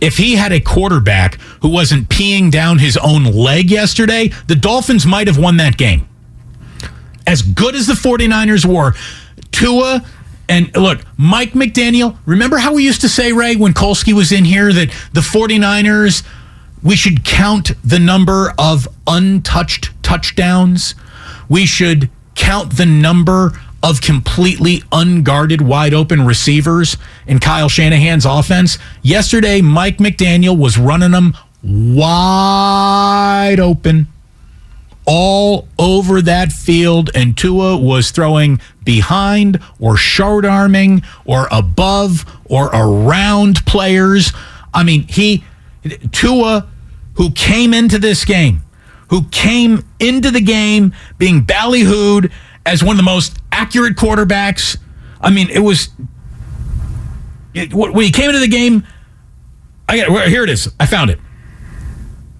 [0.00, 5.06] If he had a quarterback who wasn't peeing down his own leg yesterday, the Dolphins
[5.06, 6.08] might have won that game.
[7.26, 8.94] As good as the 49ers were,
[9.52, 10.04] Tua
[10.48, 14.44] and look, Mike McDaniel, remember how we used to say, Ray, when Kolsky was in
[14.44, 16.24] here, that the 49ers,
[16.82, 20.94] we should count the number of untouched touchdowns?
[21.48, 28.78] We should count the number of completely unguarded, wide open receivers in Kyle Shanahan's offense.
[29.02, 34.06] Yesterday, Mike McDaniel was running them wide open
[35.04, 42.66] all over that field, and Tua was throwing behind or short arming or above or
[42.66, 44.32] around players.
[44.72, 45.44] I mean, he,
[46.12, 46.68] Tua,
[47.14, 48.62] who came into this game,
[49.08, 52.32] who came into the game being ballyhooed
[52.64, 54.78] as one of the most accurate quarterbacks.
[55.20, 55.90] I mean, it was,
[57.54, 58.86] it, when he came into the game,
[59.88, 60.72] I got, here it is.
[60.80, 61.18] I found it.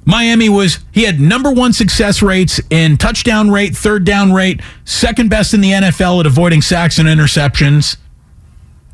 [0.05, 5.31] Miami was he had number one success rates in touchdown rate, third down rate, second
[5.31, 7.97] best in the NFL at avoiding sacks and interceptions.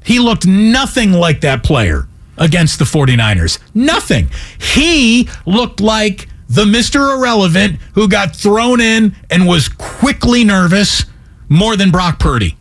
[0.04, 3.58] He looked nothing like that player against the 49ers.
[3.74, 4.30] Nothing.
[4.58, 7.14] He looked like the Mr.
[7.14, 11.04] Irrelevant who got thrown in and was quickly nervous
[11.48, 12.56] more than Brock Purdy.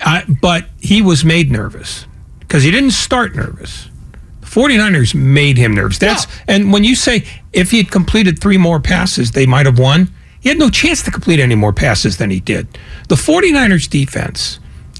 [0.00, 2.06] I, but he was made nervous
[2.40, 3.88] because he didn't start nervous.
[4.40, 5.98] The 49ers made him nervous.
[5.98, 9.78] That's and when you say if he had completed three more passes, they might have
[9.78, 10.12] won.
[10.40, 12.66] He had no chance to complete any more passes than he did.
[13.08, 14.58] The 49ers defense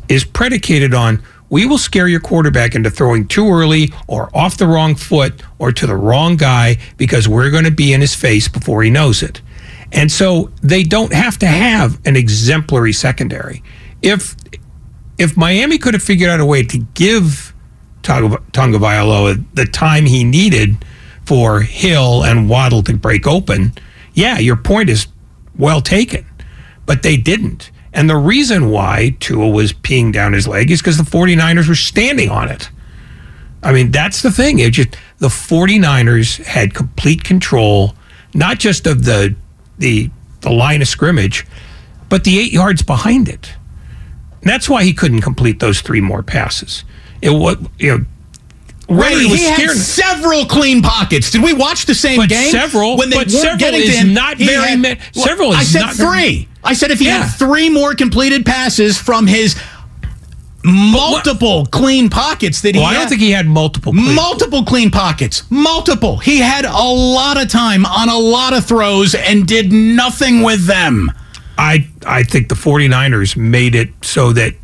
[0.08, 4.66] is predicated on we will scare your quarterback into throwing too early or off the
[4.66, 8.48] wrong foot or to the wrong guy because we're going to be in his face
[8.48, 9.42] before he knows it.
[9.92, 13.62] And so they don't have to have an exemplary secondary.
[14.00, 14.34] If
[15.18, 17.52] if Miami could have figured out a way to give
[18.00, 20.82] Tonga Vailoa the time he needed
[21.26, 23.74] for Hill and Waddle to break open,
[24.14, 25.06] yeah, your point is
[25.58, 26.24] well taken.
[26.86, 27.70] But they didn't.
[27.94, 31.74] And the reason why Tua was peeing down his leg is because the 49ers were
[31.74, 32.70] standing on it.
[33.62, 34.58] I mean, that's the thing.
[34.58, 37.94] It just the 49ers had complete control,
[38.34, 39.34] not just of the
[39.78, 41.46] the the line of scrimmage,
[42.08, 43.52] but the eight yards behind it.
[44.40, 46.82] And that's why he couldn't complete those three more passes.
[47.20, 48.04] It was you know
[48.88, 51.30] Ray, he had several clean pockets.
[51.30, 52.50] Did we watch the same but game?
[52.50, 55.00] Several, when they but several getting is not very had- many.
[55.12, 56.48] Several Well, is I said not very- three.
[56.64, 57.22] I said if he Yeah.
[57.24, 59.56] had three more completed passes from his
[60.64, 62.98] multiple clean pockets that he Well, I had.
[63.00, 63.92] don't think he had multiple.
[63.92, 64.14] Clean.
[64.14, 65.42] Multiple clean pockets.
[65.50, 66.18] Multiple.
[66.18, 70.66] He had a lot of time on a lot of throws and did nothing with
[70.66, 71.10] them.
[71.58, 74.54] I I think the 49ers made it so that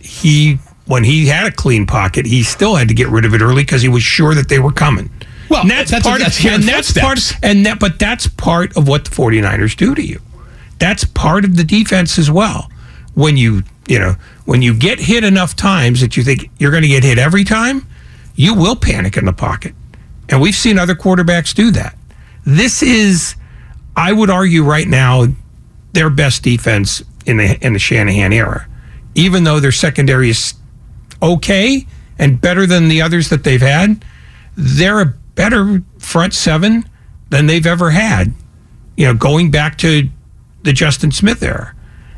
[0.00, 3.40] he when he had a clean pocket, he still had to get rid of it
[3.40, 5.08] early because he was sure that they were coming.
[5.48, 8.76] Well, and that's, that's- part that's of and that's part and that but that's part
[8.76, 10.20] of what the 49ers do to you.
[10.84, 12.70] That's part of the defense as well.
[13.14, 16.82] When you, you know, when you get hit enough times that you think you're going
[16.82, 17.86] to get hit every time,
[18.34, 19.74] you will panic in the pocket.
[20.28, 21.96] And we've seen other quarterbacks do that.
[22.44, 23.34] This is
[23.96, 25.28] I would argue right now
[25.94, 28.68] their best defense in the in the Shanahan era.
[29.14, 30.52] Even though their secondary is
[31.22, 31.86] okay
[32.18, 34.04] and better than the others that they've had,
[34.54, 36.84] they're a better front seven
[37.30, 38.34] than they've ever had.
[38.98, 40.10] You know, going back to
[40.64, 41.74] the Justin Smith era.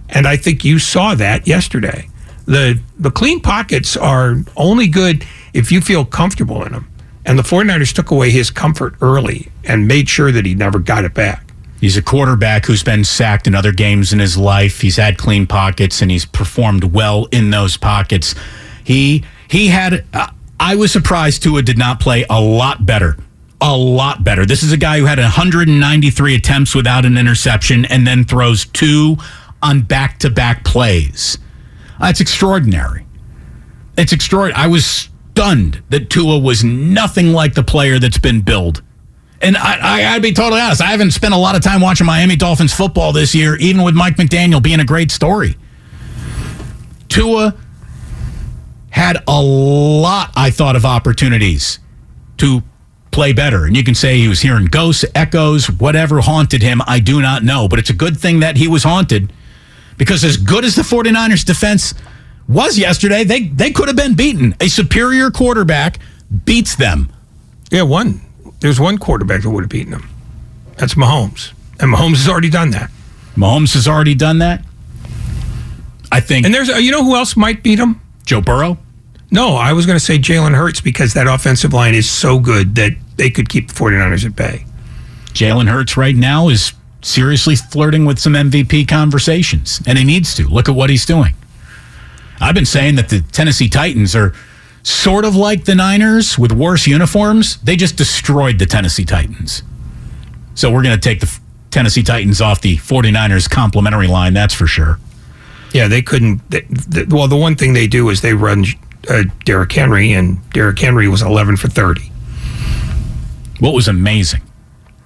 [0.08, 2.08] And I think you saw that yesterday.
[2.46, 6.88] The the clean pockets are only good if you feel comfortable in them.
[7.24, 11.04] And the 49ers took away his comfort early and made sure that he never got
[11.04, 11.52] it back.
[11.80, 14.80] He's a quarterback who's been sacked in other games in his life.
[14.80, 18.34] He's had clean pockets and he's performed well in those pockets.
[18.84, 20.04] He he had.
[20.12, 20.28] Uh,
[20.58, 23.16] I was surprised Tua did not play a lot better.
[23.60, 24.44] A lot better.
[24.44, 29.16] This is a guy who had 193 attempts without an interception and then throws two
[29.62, 31.38] on back to back plays.
[31.98, 33.06] That's extraordinary.
[33.96, 34.62] It's extraordinary.
[34.62, 38.82] I was stunned that Tua was nothing like the player that's been billed.
[39.42, 42.06] And I, I gotta be totally honest, I haven't spent a lot of time watching
[42.06, 45.56] Miami Dolphins football this year, even with Mike McDaniel being a great story.
[47.08, 47.54] Tua
[48.90, 51.78] had a lot, I thought, of opportunities
[52.38, 52.62] to
[53.16, 53.64] play better.
[53.64, 56.82] And you can say he was hearing ghosts, echoes, whatever haunted him.
[56.86, 57.66] I do not know.
[57.66, 59.32] But it's a good thing that he was haunted
[59.96, 61.94] because as good as the 49ers defense
[62.46, 64.54] was yesterday, they, they could have been beaten.
[64.60, 65.98] A superior quarterback
[66.44, 67.10] beats them.
[67.70, 68.20] Yeah, one.
[68.60, 70.10] There's one quarterback that would have beaten them.
[70.76, 71.52] That's Mahomes.
[71.80, 72.90] And Mahomes has already done that.
[73.34, 74.62] Mahomes has already done that.
[76.12, 76.44] I think.
[76.44, 77.98] And there's, uh, you know who else might beat him?
[78.26, 78.76] Joe Burrow?
[79.30, 82.74] No, I was going to say Jalen Hurts because that offensive line is so good
[82.74, 84.64] that they could keep the 49ers at bay.
[85.28, 90.48] Jalen Hurts right now is seriously flirting with some MVP conversations, and he needs to.
[90.48, 91.34] Look at what he's doing.
[92.40, 94.34] I've been saying that the Tennessee Titans are
[94.82, 97.56] sort of like the Niners with worse uniforms.
[97.58, 99.62] They just destroyed the Tennessee Titans.
[100.54, 101.38] So we're going to take the
[101.70, 104.98] Tennessee Titans off the 49ers complimentary line, that's for sure.
[105.72, 106.40] Yeah, they couldn't.
[106.50, 108.64] They, the, well, the one thing they do is they run
[109.10, 112.10] uh, Derrick Henry, and Derrick Henry was 11 for 30.
[113.60, 114.42] What was amazing,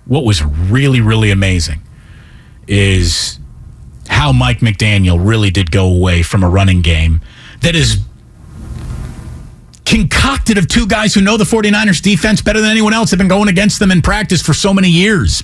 [0.07, 1.83] what was really, really amazing,
[2.67, 3.39] is
[4.09, 7.21] how Mike McDaniel really did go away from a running game
[7.61, 7.99] that is
[9.85, 13.11] concocted of two guys who know the 49ers defense better than anyone else.
[13.11, 15.43] Have been going against them in practice for so many years.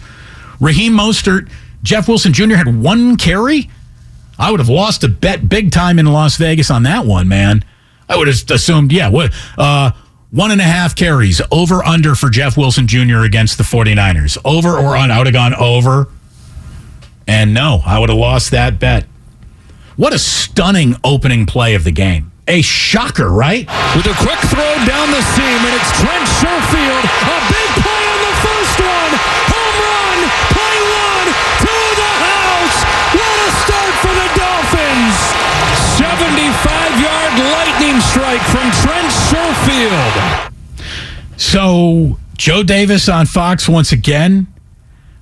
[0.61, 1.49] Raheem Mostert,
[1.83, 2.55] Jeff Wilson Jr.
[2.55, 3.71] had one carry.
[4.39, 7.65] I would have lost a bet big time in Las Vegas on that one, man.
[8.09, 9.91] I would have assumed, yeah, what, uh,
[10.31, 13.21] one and a half carries over under for Jeff Wilson Jr.
[13.21, 14.37] against the 49ers.
[14.45, 15.11] Over or on?
[15.11, 16.09] I would have gone over.
[17.27, 19.05] And no, I would have lost that bet.
[19.97, 22.33] What a stunning opening play of the game.
[22.49, 23.67] A shocker, right?
[23.97, 27.03] With a quick throw down the seam, and it's Trent Sherfield.
[27.03, 27.96] A big play
[39.77, 40.53] Sherfield.
[41.37, 44.47] So, Joe Davis on Fox once again.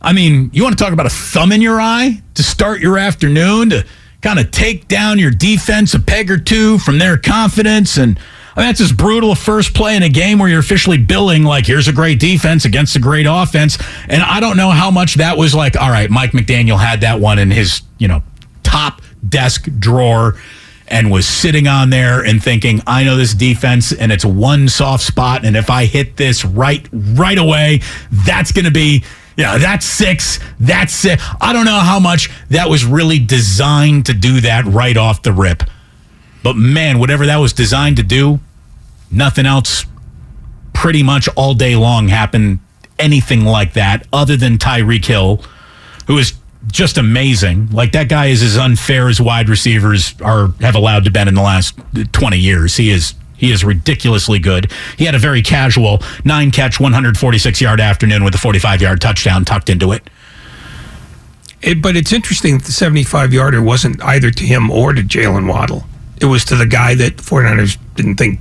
[0.01, 2.99] I mean, you want to talk about a thumb in your eye to start your
[2.99, 3.87] afternoon, to
[4.21, 7.97] kind of take down your defense a peg or two from their confidence.
[7.97, 8.19] And
[8.55, 11.43] I mean, that's as brutal a first play in a game where you're officially billing
[11.43, 13.79] like here's a great defense against a great offense.
[14.09, 17.19] And I don't know how much that was like, all right, Mike McDaniel had that
[17.19, 18.23] one in his, you know,
[18.63, 20.37] top desk drawer
[20.89, 25.05] and was sitting on there and thinking, I know this defense and it's one soft
[25.05, 25.45] spot.
[25.45, 27.81] And if I hit this right right away,
[28.11, 29.05] that's gonna be
[29.37, 30.39] yeah, that's six.
[30.61, 31.23] That's six.
[31.41, 35.33] I don't know how much that was really designed to do that right off the
[35.33, 35.65] rip.
[36.43, 38.39] But man, whatever that was designed to do,
[39.11, 39.87] nothing else
[40.73, 42.61] pretty much all day long happened
[42.99, 45.43] anything like that other than Tyreek Hill,
[46.07, 46.35] who is
[46.67, 47.71] just amazing.
[47.71, 51.35] Like that guy is as unfair as wide receivers are have allowed to been in
[51.35, 51.79] the last
[52.13, 52.77] 20 years.
[52.77, 54.71] He is he is ridiculously good.
[54.97, 59.45] He had a very casual nine catch, 146 yard afternoon with a 45 yard touchdown
[59.45, 60.09] tucked into it.
[61.63, 65.49] It, but it's interesting that the 75 yarder wasn't either to him or to Jaylen
[65.49, 65.85] Waddle.
[66.21, 68.41] It was to the guy that 49ers didn't think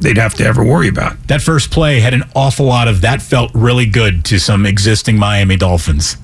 [0.00, 1.20] they'd have to ever worry about.
[1.28, 5.16] That first play had an awful lot of that felt really good to some existing
[5.16, 6.18] Miami Dolphins.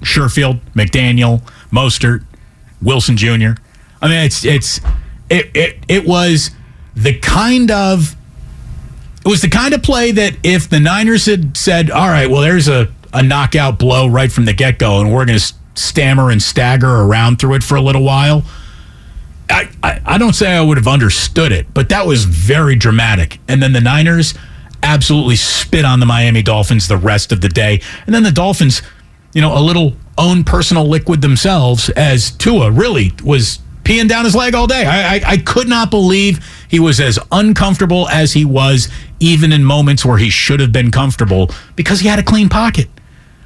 [0.00, 2.24] Sherfield, McDaniel, Mostert,
[2.82, 3.52] Wilson Jr.
[4.02, 4.80] I mean, it's it's
[5.28, 6.50] it it, it was
[6.94, 8.16] the kind of
[9.24, 12.40] it was the kind of play that if the Niners had said, "All right, well,
[12.40, 16.30] there's a a knockout blow right from the get go, and we're going to stammer
[16.30, 18.44] and stagger around through it for a little while."
[19.50, 23.40] I, I, I don't say I would have understood it, but that was very dramatic.
[23.48, 24.32] And then the Niners
[24.82, 27.80] absolutely spit on the Miami Dolphins the rest of the day.
[28.06, 28.82] And then the Dolphins,
[29.32, 34.34] you know, a little own personal liquid themselves as Tua really was peeing down his
[34.34, 34.84] leg all day.
[34.84, 39.64] I, I, I could not believe he was as uncomfortable as he was, even in
[39.64, 42.88] moments where he should have been comfortable because he had a clean pocket.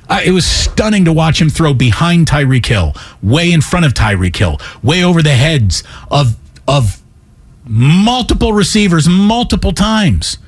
[0.08, 3.94] Uh, it was stunning to watch him throw behind Tyreek Hill, way in front of
[3.94, 7.00] Tyreek Hill, way over the heads of of
[7.66, 10.38] multiple receivers multiple times.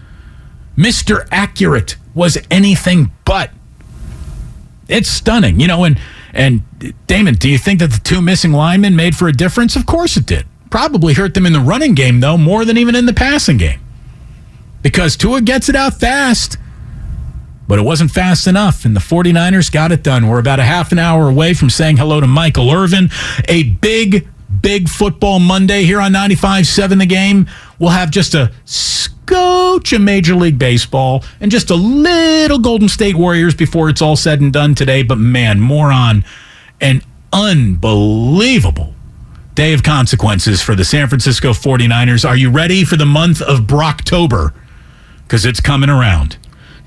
[0.77, 1.27] Mr.
[1.31, 3.51] Accurate was anything but.
[4.89, 5.99] It's stunning, you know, and
[6.33, 6.63] and
[7.07, 9.75] Damon, do you think that the two missing linemen made for a difference?
[9.75, 10.47] Of course it did.
[10.71, 13.81] Probably hurt them in the running game though, more than even in the passing game.
[14.83, 16.59] Because Tua gets it out fast
[17.69, 20.29] but it wasn't fast enough, and the 49ers got it done.
[20.29, 23.11] We're about a half an hour away from saying hello to Michael Irvin.
[23.49, 24.29] A big,
[24.61, 27.49] big football Monday here on 95.7 The Game.
[27.79, 28.53] We'll have just a
[29.27, 34.15] scotch of Major League Baseball and just a little Golden State Warriors before it's all
[34.15, 35.03] said and done today.
[35.03, 36.25] But man, more on
[36.81, 37.03] an
[37.33, 38.95] unbelievable
[39.57, 42.29] day of consequences for the San Francisco 49ers.
[42.29, 44.53] Are you ready for the month of Brocktober?
[45.25, 46.37] Because it's coming around.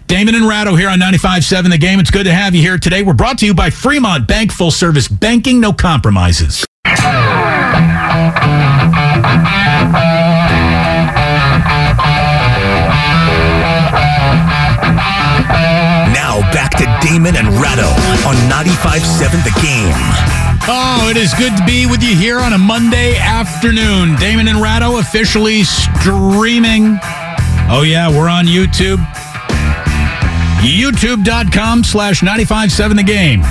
[0.07, 1.99] Damon and Ratto here on 95.7 The Game.
[1.99, 3.03] It's good to have you here today.
[3.03, 6.65] We're brought to you by Fremont Bank, full service banking, no compromises.
[16.79, 17.87] To Damon and Ratto
[18.27, 19.93] on 95.7 The Game.
[20.67, 24.15] Oh, it is good to be with you here on a Monday afternoon.
[24.17, 26.99] Damon and Ratto officially streaming.
[27.71, 28.99] Oh, yeah, we're on YouTube
[30.61, 33.41] youtube.com slash 957 the game.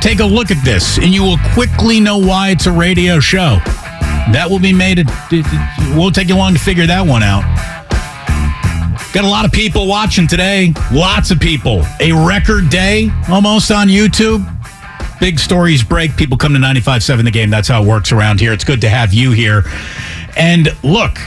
[0.00, 3.58] Take a look at this, and you will quickly know why it's a radio show.
[4.32, 4.98] That will be made.
[4.98, 5.06] It,
[5.96, 7.44] won't take you long to figure that one out.
[9.12, 10.74] Got a lot of people watching today.
[10.92, 11.82] Lots of people.
[11.98, 14.46] A record day almost on YouTube.
[15.18, 16.14] Big stories break.
[16.14, 17.48] People come to 95.7 the game.
[17.48, 18.52] That's how it works around here.
[18.52, 19.64] It's good to have you here.
[20.36, 21.18] And look,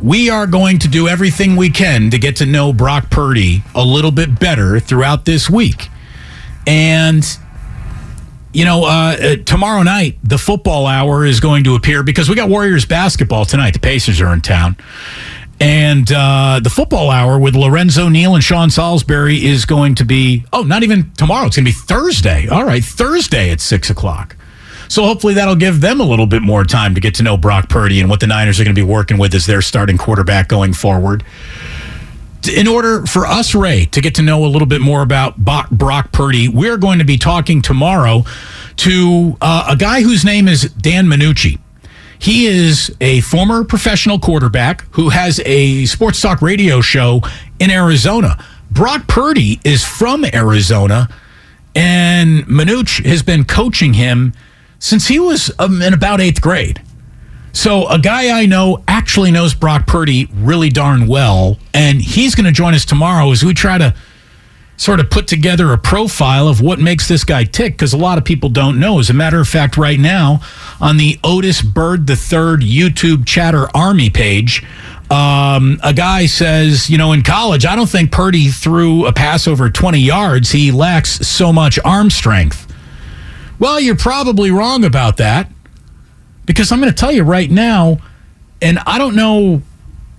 [0.00, 3.84] we are going to do everything we can to get to know Brock Purdy a
[3.84, 5.88] little bit better throughout this week.
[6.64, 7.26] And,
[8.52, 12.36] you know, uh, uh, tomorrow night, the football hour is going to appear because we
[12.36, 13.72] got Warriors basketball tonight.
[13.72, 14.76] The Pacers are in town.
[15.60, 20.44] And uh, the football hour with Lorenzo Neal and Sean Salisbury is going to be,
[20.54, 21.46] oh, not even tomorrow.
[21.46, 22.48] It's going to be Thursday.
[22.48, 24.36] All right, Thursday at 6 o'clock.
[24.88, 27.68] So hopefully that'll give them a little bit more time to get to know Brock
[27.68, 30.48] Purdy and what the Niners are going to be working with as their starting quarterback
[30.48, 31.22] going forward.
[32.50, 36.10] In order for us, Ray, to get to know a little bit more about Brock
[36.10, 38.24] Purdy, we're going to be talking tomorrow
[38.76, 41.60] to uh, a guy whose name is Dan Manucci.
[42.20, 47.22] He is a former professional quarterback who has a sports talk radio show
[47.58, 48.44] in Arizona.
[48.70, 51.08] Brock Purdy is from Arizona,
[51.74, 54.34] and Manucci has been coaching him
[54.78, 56.82] since he was um, in about eighth grade.
[57.52, 62.46] So a guy I know actually knows Brock Purdy really darn well, and he's going
[62.46, 63.94] to join us tomorrow as we try to
[64.80, 68.16] sort of put together a profile of what makes this guy tick because a lot
[68.16, 68.98] of people don't know.
[68.98, 70.40] As a matter of fact, right now
[70.80, 74.64] on the Otis Bird the Third YouTube Chatter Army page,
[75.10, 79.46] um, a guy says, you know, in college, I don't think Purdy threw a pass
[79.46, 80.50] over 20 yards.
[80.50, 82.66] He lacks so much arm strength.
[83.58, 85.50] Well, you're probably wrong about that
[86.46, 87.98] because I'm going to tell you right now,
[88.62, 89.60] and I don't know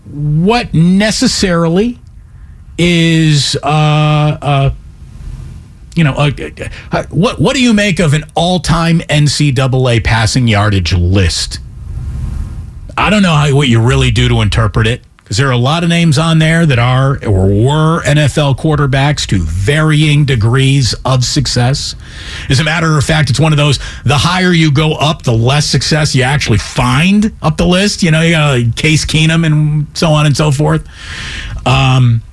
[0.06, 1.98] what necessarily
[2.82, 3.68] is uh,
[4.42, 4.72] uh,
[5.96, 6.32] you know uh,
[6.92, 11.60] uh, what what do you make of an all-time NCAA passing yardage list?
[12.98, 15.58] I don't know how, what you really do to interpret it because there are a
[15.58, 21.24] lot of names on there that are or were NFL quarterbacks to varying degrees of
[21.24, 21.96] success.
[22.50, 25.34] As a matter of fact, it's one of those the higher you go up, the
[25.34, 28.02] less success you actually find up the list.
[28.02, 30.88] You know, you got like Case Keenum and so on and so forth.
[31.68, 32.24] Um,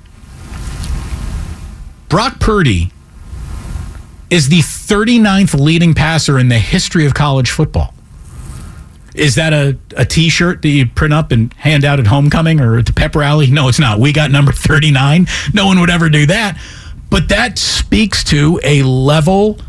[2.09, 2.91] Brock Purdy
[4.31, 7.93] is the 39th leading passer in the history of college football.
[9.13, 12.59] Is that a, a t shirt that you print up and hand out at homecoming
[12.59, 13.51] or at the pep rally?
[13.51, 13.99] No, it's not.
[13.99, 15.27] We got number 39.
[15.53, 16.59] No one would ever do that.
[17.11, 19.59] But that speaks to a level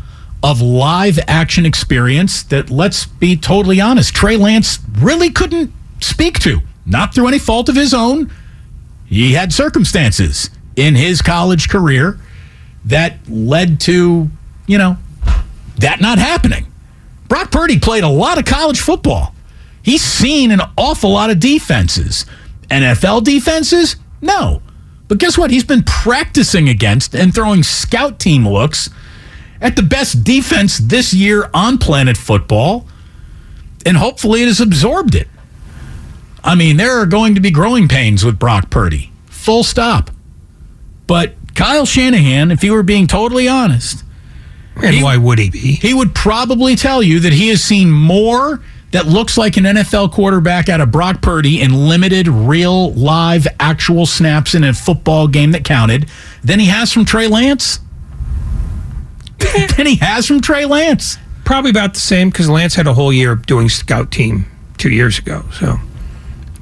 [0.43, 6.61] of live action experience that, let's be totally honest, Trey Lance really couldn't speak to.
[6.87, 8.31] Not through any fault of his own.
[9.05, 12.17] He had circumstances in his college career
[12.85, 14.29] that led to,
[14.67, 14.97] you know,
[15.77, 16.65] that not happening.
[17.27, 19.33] Brock Purdy played a lot of college football.
[19.83, 22.25] He's seen an awful lot of defenses.
[22.69, 23.95] NFL defenses?
[24.21, 24.61] No.
[25.07, 25.51] But guess what?
[25.51, 28.89] He's been practicing against and throwing scout team looks
[29.59, 32.87] at the best defense this year on planet football.
[33.85, 35.27] And hopefully it has absorbed it.
[36.43, 39.11] I mean, there are going to be growing pains with Brock Purdy.
[39.27, 40.11] Full stop.
[41.07, 44.03] But Kyle Shanahan, if you were being totally honest,
[44.75, 45.73] and he, why would he be?
[45.73, 50.11] He would probably tell you that he has seen more that looks like an NFL
[50.11, 55.51] quarterback out of Brock Purdy in limited, real, live, actual snaps in a football game
[55.51, 56.09] that counted
[56.43, 57.79] than he has from Trey Lance.
[59.77, 61.17] than he has from Trey Lance.
[61.45, 64.45] Probably about the same because Lance had a whole year doing scout team
[64.77, 65.43] two years ago.
[65.53, 65.77] So,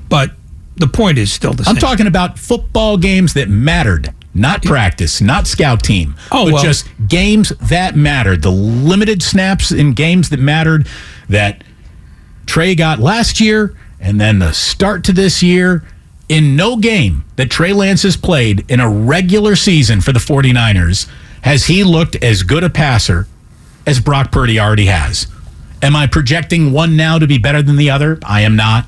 [0.08, 0.32] but
[0.78, 1.76] the point is still the same.
[1.76, 6.64] I'm talking about football games that mattered not practice, not scout team, oh, but well.
[6.64, 8.42] just games that mattered.
[8.42, 10.88] The limited snaps in games that mattered
[11.28, 11.64] that
[12.46, 15.84] Trey got last year, and then the start to this year.
[16.28, 21.10] In no game that Trey Lance has played in a regular season for the 49ers
[21.42, 23.28] has he looked as good a passer
[23.88, 25.26] as Brock Purdy already has.
[25.82, 28.20] Am I projecting one now to be better than the other?
[28.24, 28.86] I am not.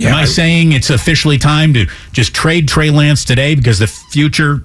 [0.00, 3.80] Yeah, Am I, I saying it's officially time to just trade Trey Lance today because
[3.80, 4.62] the future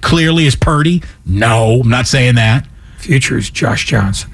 [0.00, 1.04] clearly is Purdy?
[1.24, 2.66] No, I'm not saying that.
[2.98, 4.32] Future is Josh Johnson.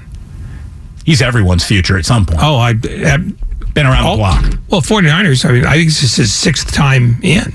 [1.05, 2.39] He's everyone's future at some point.
[2.41, 4.59] Oh, I, have been around the block.
[4.69, 7.53] Well, 49ers, I mean, I think this is his sixth time in.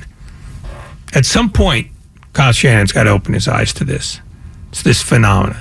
[1.14, 1.88] At some point,
[2.32, 4.20] Kyle Shanahan's got to open his eyes to this.
[4.68, 5.60] It's this phenomenon.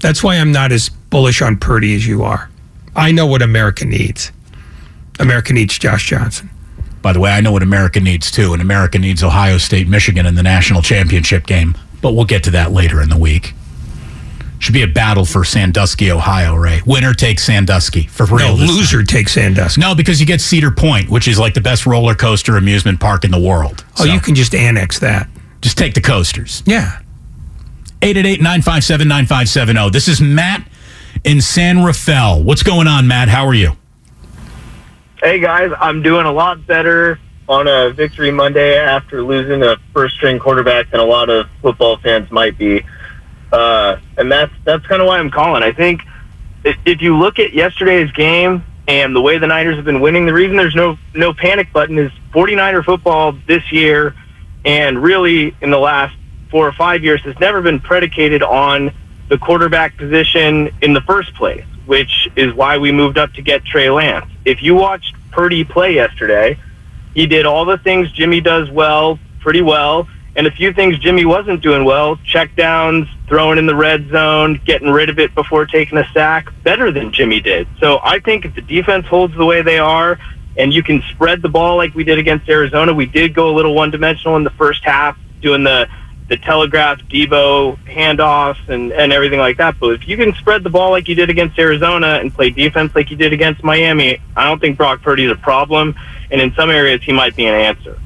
[0.00, 2.50] That's why I'm not as bullish on Purdy as you are.
[2.94, 4.30] I know what America needs.
[5.20, 6.50] America needs Josh Johnson.
[7.02, 10.26] By the way, I know what America needs too, and America needs Ohio State, Michigan
[10.26, 11.76] in the national championship game.
[12.02, 13.54] But we'll get to that later in the week.
[14.58, 16.82] Should be a battle for Sandusky, Ohio, Ray.
[16.84, 18.56] Winner takes Sandusky for real.
[18.58, 19.06] No, loser time.
[19.06, 19.80] takes Sandusky.
[19.80, 23.24] No, because you get Cedar Point, which is like the best roller coaster amusement park
[23.24, 23.84] in the world.
[23.98, 25.28] Oh, so you can just annex that.
[25.62, 26.62] Just take the coasters.
[26.66, 27.00] Yeah.
[28.02, 29.90] 888 957 9570.
[29.90, 30.68] This is Matt
[31.24, 32.42] in San Rafael.
[32.42, 33.28] What's going on, Matt?
[33.28, 33.76] How are you?
[35.22, 40.14] Hey guys, I'm doing a lot better on a victory Monday after losing a first
[40.14, 42.82] string quarterback than a lot of football fans might be.
[43.52, 45.62] Uh, and that's that's kind of why I'm calling.
[45.62, 46.00] I think
[46.64, 50.32] if you look at yesterday's game and the way the Niners have been winning, the
[50.32, 54.14] reason there's no no panic button is 49er football this year
[54.64, 56.16] and really in the last
[56.50, 58.90] four or five years has never been predicated on
[59.28, 63.64] the quarterback position in the first place which is why we moved up to get
[63.64, 64.29] Trey Lance.
[64.44, 66.58] If you watched Purdy play yesterday,
[67.14, 71.24] he did all the things Jimmy does well, pretty well, and a few things Jimmy
[71.24, 75.66] wasn't doing well, check downs, throwing in the red zone, getting rid of it before
[75.66, 77.66] taking a sack, better than Jimmy did.
[77.80, 80.18] So I think if the defense holds the way they are,
[80.56, 83.54] and you can spread the ball like we did against Arizona, we did go a
[83.54, 85.88] little one dimensional in the first half, doing the
[86.30, 89.78] the telegraph Deebo handoffs and, and everything like that.
[89.80, 92.94] But if you can spread the ball like you did against Arizona and play defense
[92.94, 95.96] like you did against Miami, I don't think Brock Purdy is a problem.
[96.30, 97.98] And in some areas, he might be an answer.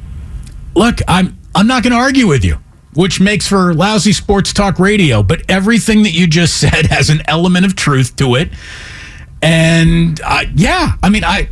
[0.74, 2.58] Look, I'm I'm not going to argue with you.
[2.94, 5.22] which makes for lousy sports talk radio.
[5.22, 8.50] But everything that you just said has an element of truth to it.
[9.42, 10.18] And
[10.54, 11.50] yeah, I mean, I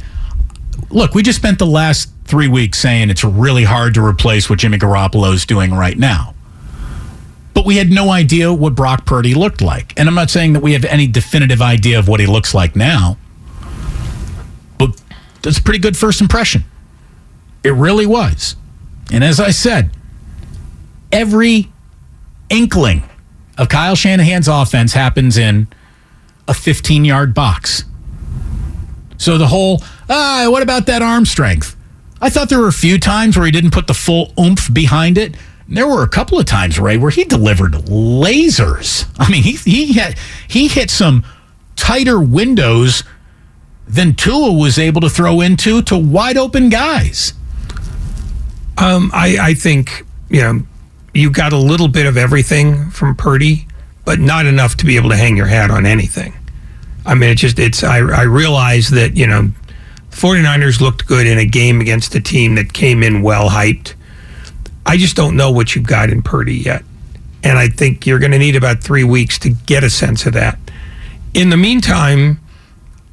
[0.88, 4.58] look, we just spent the last three weeks saying it's really hard to replace what
[4.58, 6.34] Jimmy Garoppolo is doing right now.
[7.54, 9.98] But we had no idea what Brock Purdy looked like.
[9.98, 12.74] And I'm not saying that we have any definitive idea of what he looks like
[12.74, 13.18] now,
[14.78, 15.00] but
[15.42, 16.64] that's a pretty good first impression.
[17.62, 18.56] It really was.
[19.12, 19.90] And as I said,
[21.12, 21.70] every
[22.48, 23.02] inkling
[23.58, 25.68] of Kyle Shanahan's offense happens in
[26.48, 27.84] a 15 yard box.
[29.18, 31.76] So the whole, ah, what about that arm strength?
[32.20, 35.18] I thought there were a few times where he didn't put the full oomph behind
[35.18, 35.36] it.
[35.68, 39.08] There were a couple of times, Ray, where he delivered lasers.
[39.18, 41.24] I mean, he he had, he hit some
[41.76, 43.04] tighter windows
[43.86, 47.34] than Tua was able to throw into to wide open guys.
[48.78, 50.62] Um, I, I think you know
[51.14, 53.66] you got a little bit of everything from Purdy,
[54.04, 56.34] but not enough to be able to hang your hat on anything.
[57.04, 59.50] I mean, it just it's I, I realize that you know
[60.10, 63.94] 49ers looked good in a game against a team that came in well hyped.
[64.84, 66.84] I just don't know what you've got in Purdy yet.
[67.44, 70.32] And I think you're going to need about three weeks to get a sense of
[70.34, 70.58] that.
[71.34, 72.40] In the meantime,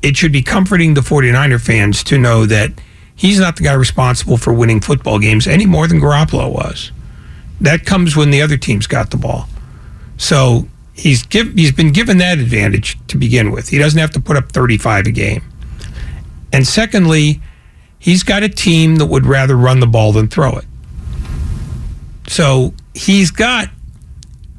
[0.01, 2.71] it should be comforting the 49er fans to know that
[3.15, 6.91] he's not the guy responsible for winning football games any more than Garoppolo was.
[7.61, 9.47] That comes when the other team's got the ball.
[10.17, 13.69] So he's give, he's been given that advantage to begin with.
[13.69, 15.43] He doesn't have to put up 35 a game.
[16.53, 17.41] And secondly,
[17.99, 20.65] he's got a team that would rather run the ball than throw it.
[22.29, 23.69] So he's got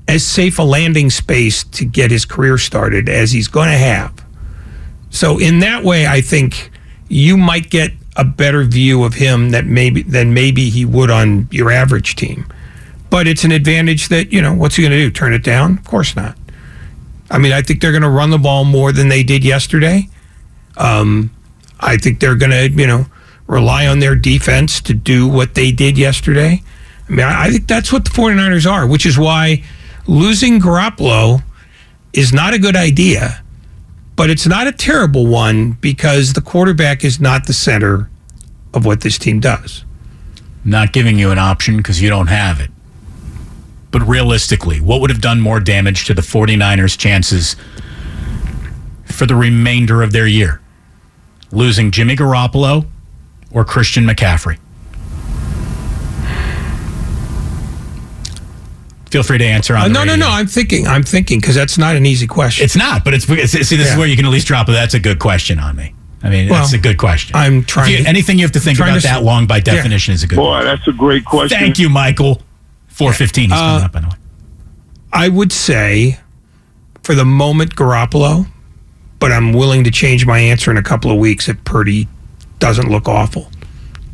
[0.08, 4.12] as safe a landing space to get his career started as he's going to have.
[5.10, 6.72] So in that way, I think
[7.08, 11.48] you might get a better view of him that maybe than maybe he would on
[11.52, 12.44] your average team.
[13.08, 15.10] But it's an advantage that you know what's he going to do?
[15.10, 15.78] Turn it down?
[15.78, 16.36] Of course not.
[17.30, 20.08] I mean, I think they're going to run the ball more than they did yesterday.
[20.76, 21.30] Um,
[21.78, 23.06] I think they're going to you know
[23.46, 26.62] rely on their defense to do what they did yesterday.
[27.18, 29.62] I think that's what the 49ers are, which is why
[30.06, 31.42] losing Garoppolo
[32.12, 33.42] is not a good idea,
[34.16, 38.11] but it's not a terrible one because the quarterback is not the center
[38.74, 39.84] of what this team does.
[40.64, 42.70] Not giving you an option because you don't have it.
[43.90, 47.56] But realistically, what would have done more damage to the 49ers' chances
[49.06, 50.61] for the remainder of their year?
[51.50, 52.86] Losing Jimmy Garoppolo
[53.50, 54.58] or Christian McCaffrey?
[59.11, 60.26] Feel free to answer on Uh, the no, no, radio.
[60.26, 60.30] no.
[60.32, 60.86] I'm thinking.
[60.86, 62.64] I'm thinking because that's not an easy question.
[62.64, 63.36] It's not, but it's see.
[63.76, 64.72] This is where you can at least drop it.
[64.72, 65.94] That's a good question on me.
[66.22, 67.34] I mean, that's a good question.
[67.34, 69.62] I'm trying you- to- anything you have to think about to- that long by Yeah.
[69.74, 70.36] definition is a good.
[70.36, 71.58] Boy, that's a great question.
[71.58, 72.42] Thank you, Michael.
[72.88, 73.50] Four fifteen.
[73.50, 73.92] He's coming Uh, up.
[73.92, 74.14] By the way.
[75.12, 76.18] I would say,
[77.02, 78.46] for the moment, Garoppolo,
[79.18, 82.06] but I'm willing to change my answer in a couple of weeks if Purdy
[82.61, 83.50] doesn't look awful,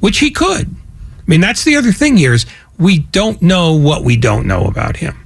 [0.00, 0.68] which he could.
[0.70, 2.46] I mean, that's the other thing here is
[2.78, 5.16] we don't know what we don't know about him.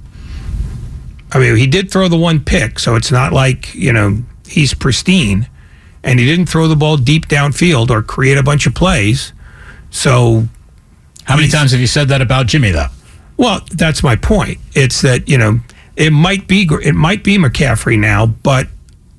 [1.33, 4.73] I mean, he did throw the one pick, so it's not like you know he's
[4.73, 5.47] pristine,
[6.03, 9.33] and he didn't throw the ball deep downfield or create a bunch of plays.
[9.89, 10.45] So,
[11.23, 12.87] How many times have you said that about Jimmy though?
[13.37, 14.59] well, that's my point.
[14.73, 15.59] It's that you know
[15.95, 18.67] it might be it might be McCaffrey now, but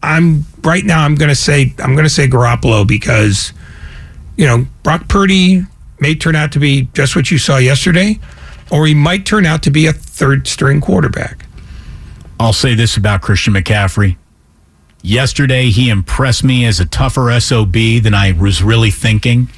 [0.03, 1.05] I'm right now.
[1.05, 3.53] I'm going to say I'm going to say Garoppolo because
[4.37, 5.64] you know Brock Purdy
[6.03, 8.18] may turn out to be just what you saw yesterday,
[8.70, 11.46] or he might turn out to be a third string quarterback.
[12.38, 14.16] I'll say this about Christian McCaffrey.
[15.00, 17.72] Yesterday, he impressed me as a tougher SOB
[18.03, 19.48] than I was really thinking.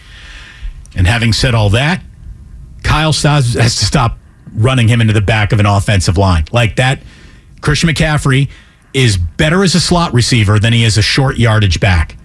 [0.95, 2.03] And having said all that,
[2.82, 4.18] Kyle Stas has to stop
[4.53, 6.45] running him into the back of an offensive line.
[6.53, 7.03] Like that,
[7.61, 8.51] Christian McCaffrey
[8.92, 12.16] is better as a slot receiver than he is a short yardage back.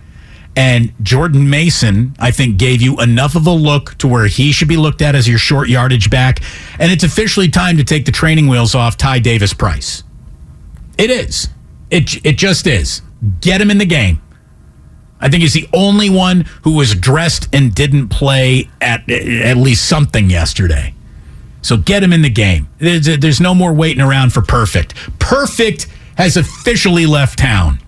[0.55, 4.67] And Jordan Mason, I think, gave you enough of a look to where he should
[4.67, 6.41] be looked at as your short yardage back.
[6.79, 10.03] And it's officially time to take the training wheels off Ty Davis Price.
[10.97, 11.49] It is.
[11.89, 13.01] It it just is.
[13.41, 14.21] Get him in the game.
[15.21, 19.87] I think he's the only one who was dressed and didn't play at at least
[19.87, 20.93] something yesterday.
[21.61, 22.69] So get him in the game.
[22.77, 24.95] There's, there's no more waiting around for perfect.
[25.19, 25.87] Perfect
[26.17, 27.79] has officially left town.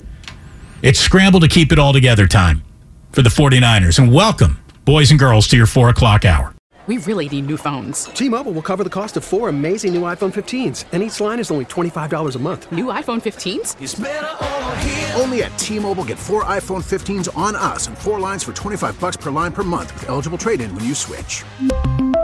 [0.81, 2.63] It's scramble to keep it all together time
[3.11, 3.99] for the 49ers.
[3.99, 6.55] And welcome, boys and girls, to your four o'clock hour.
[6.87, 8.05] We really need new phones.
[8.05, 11.51] T-Mobile will cover the cost of four amazing new iPhone 15s, and each line is
[11.51, 12.71] only $25 a month.
[12.71, 15.19] New iPhone 15s?
[15.19, 19.17] Only at T-Mobile, get four iPhone 15s on us and four lines for 25 bucks
[19.17, 21.45] per line per month with eligible trade-in when you switch.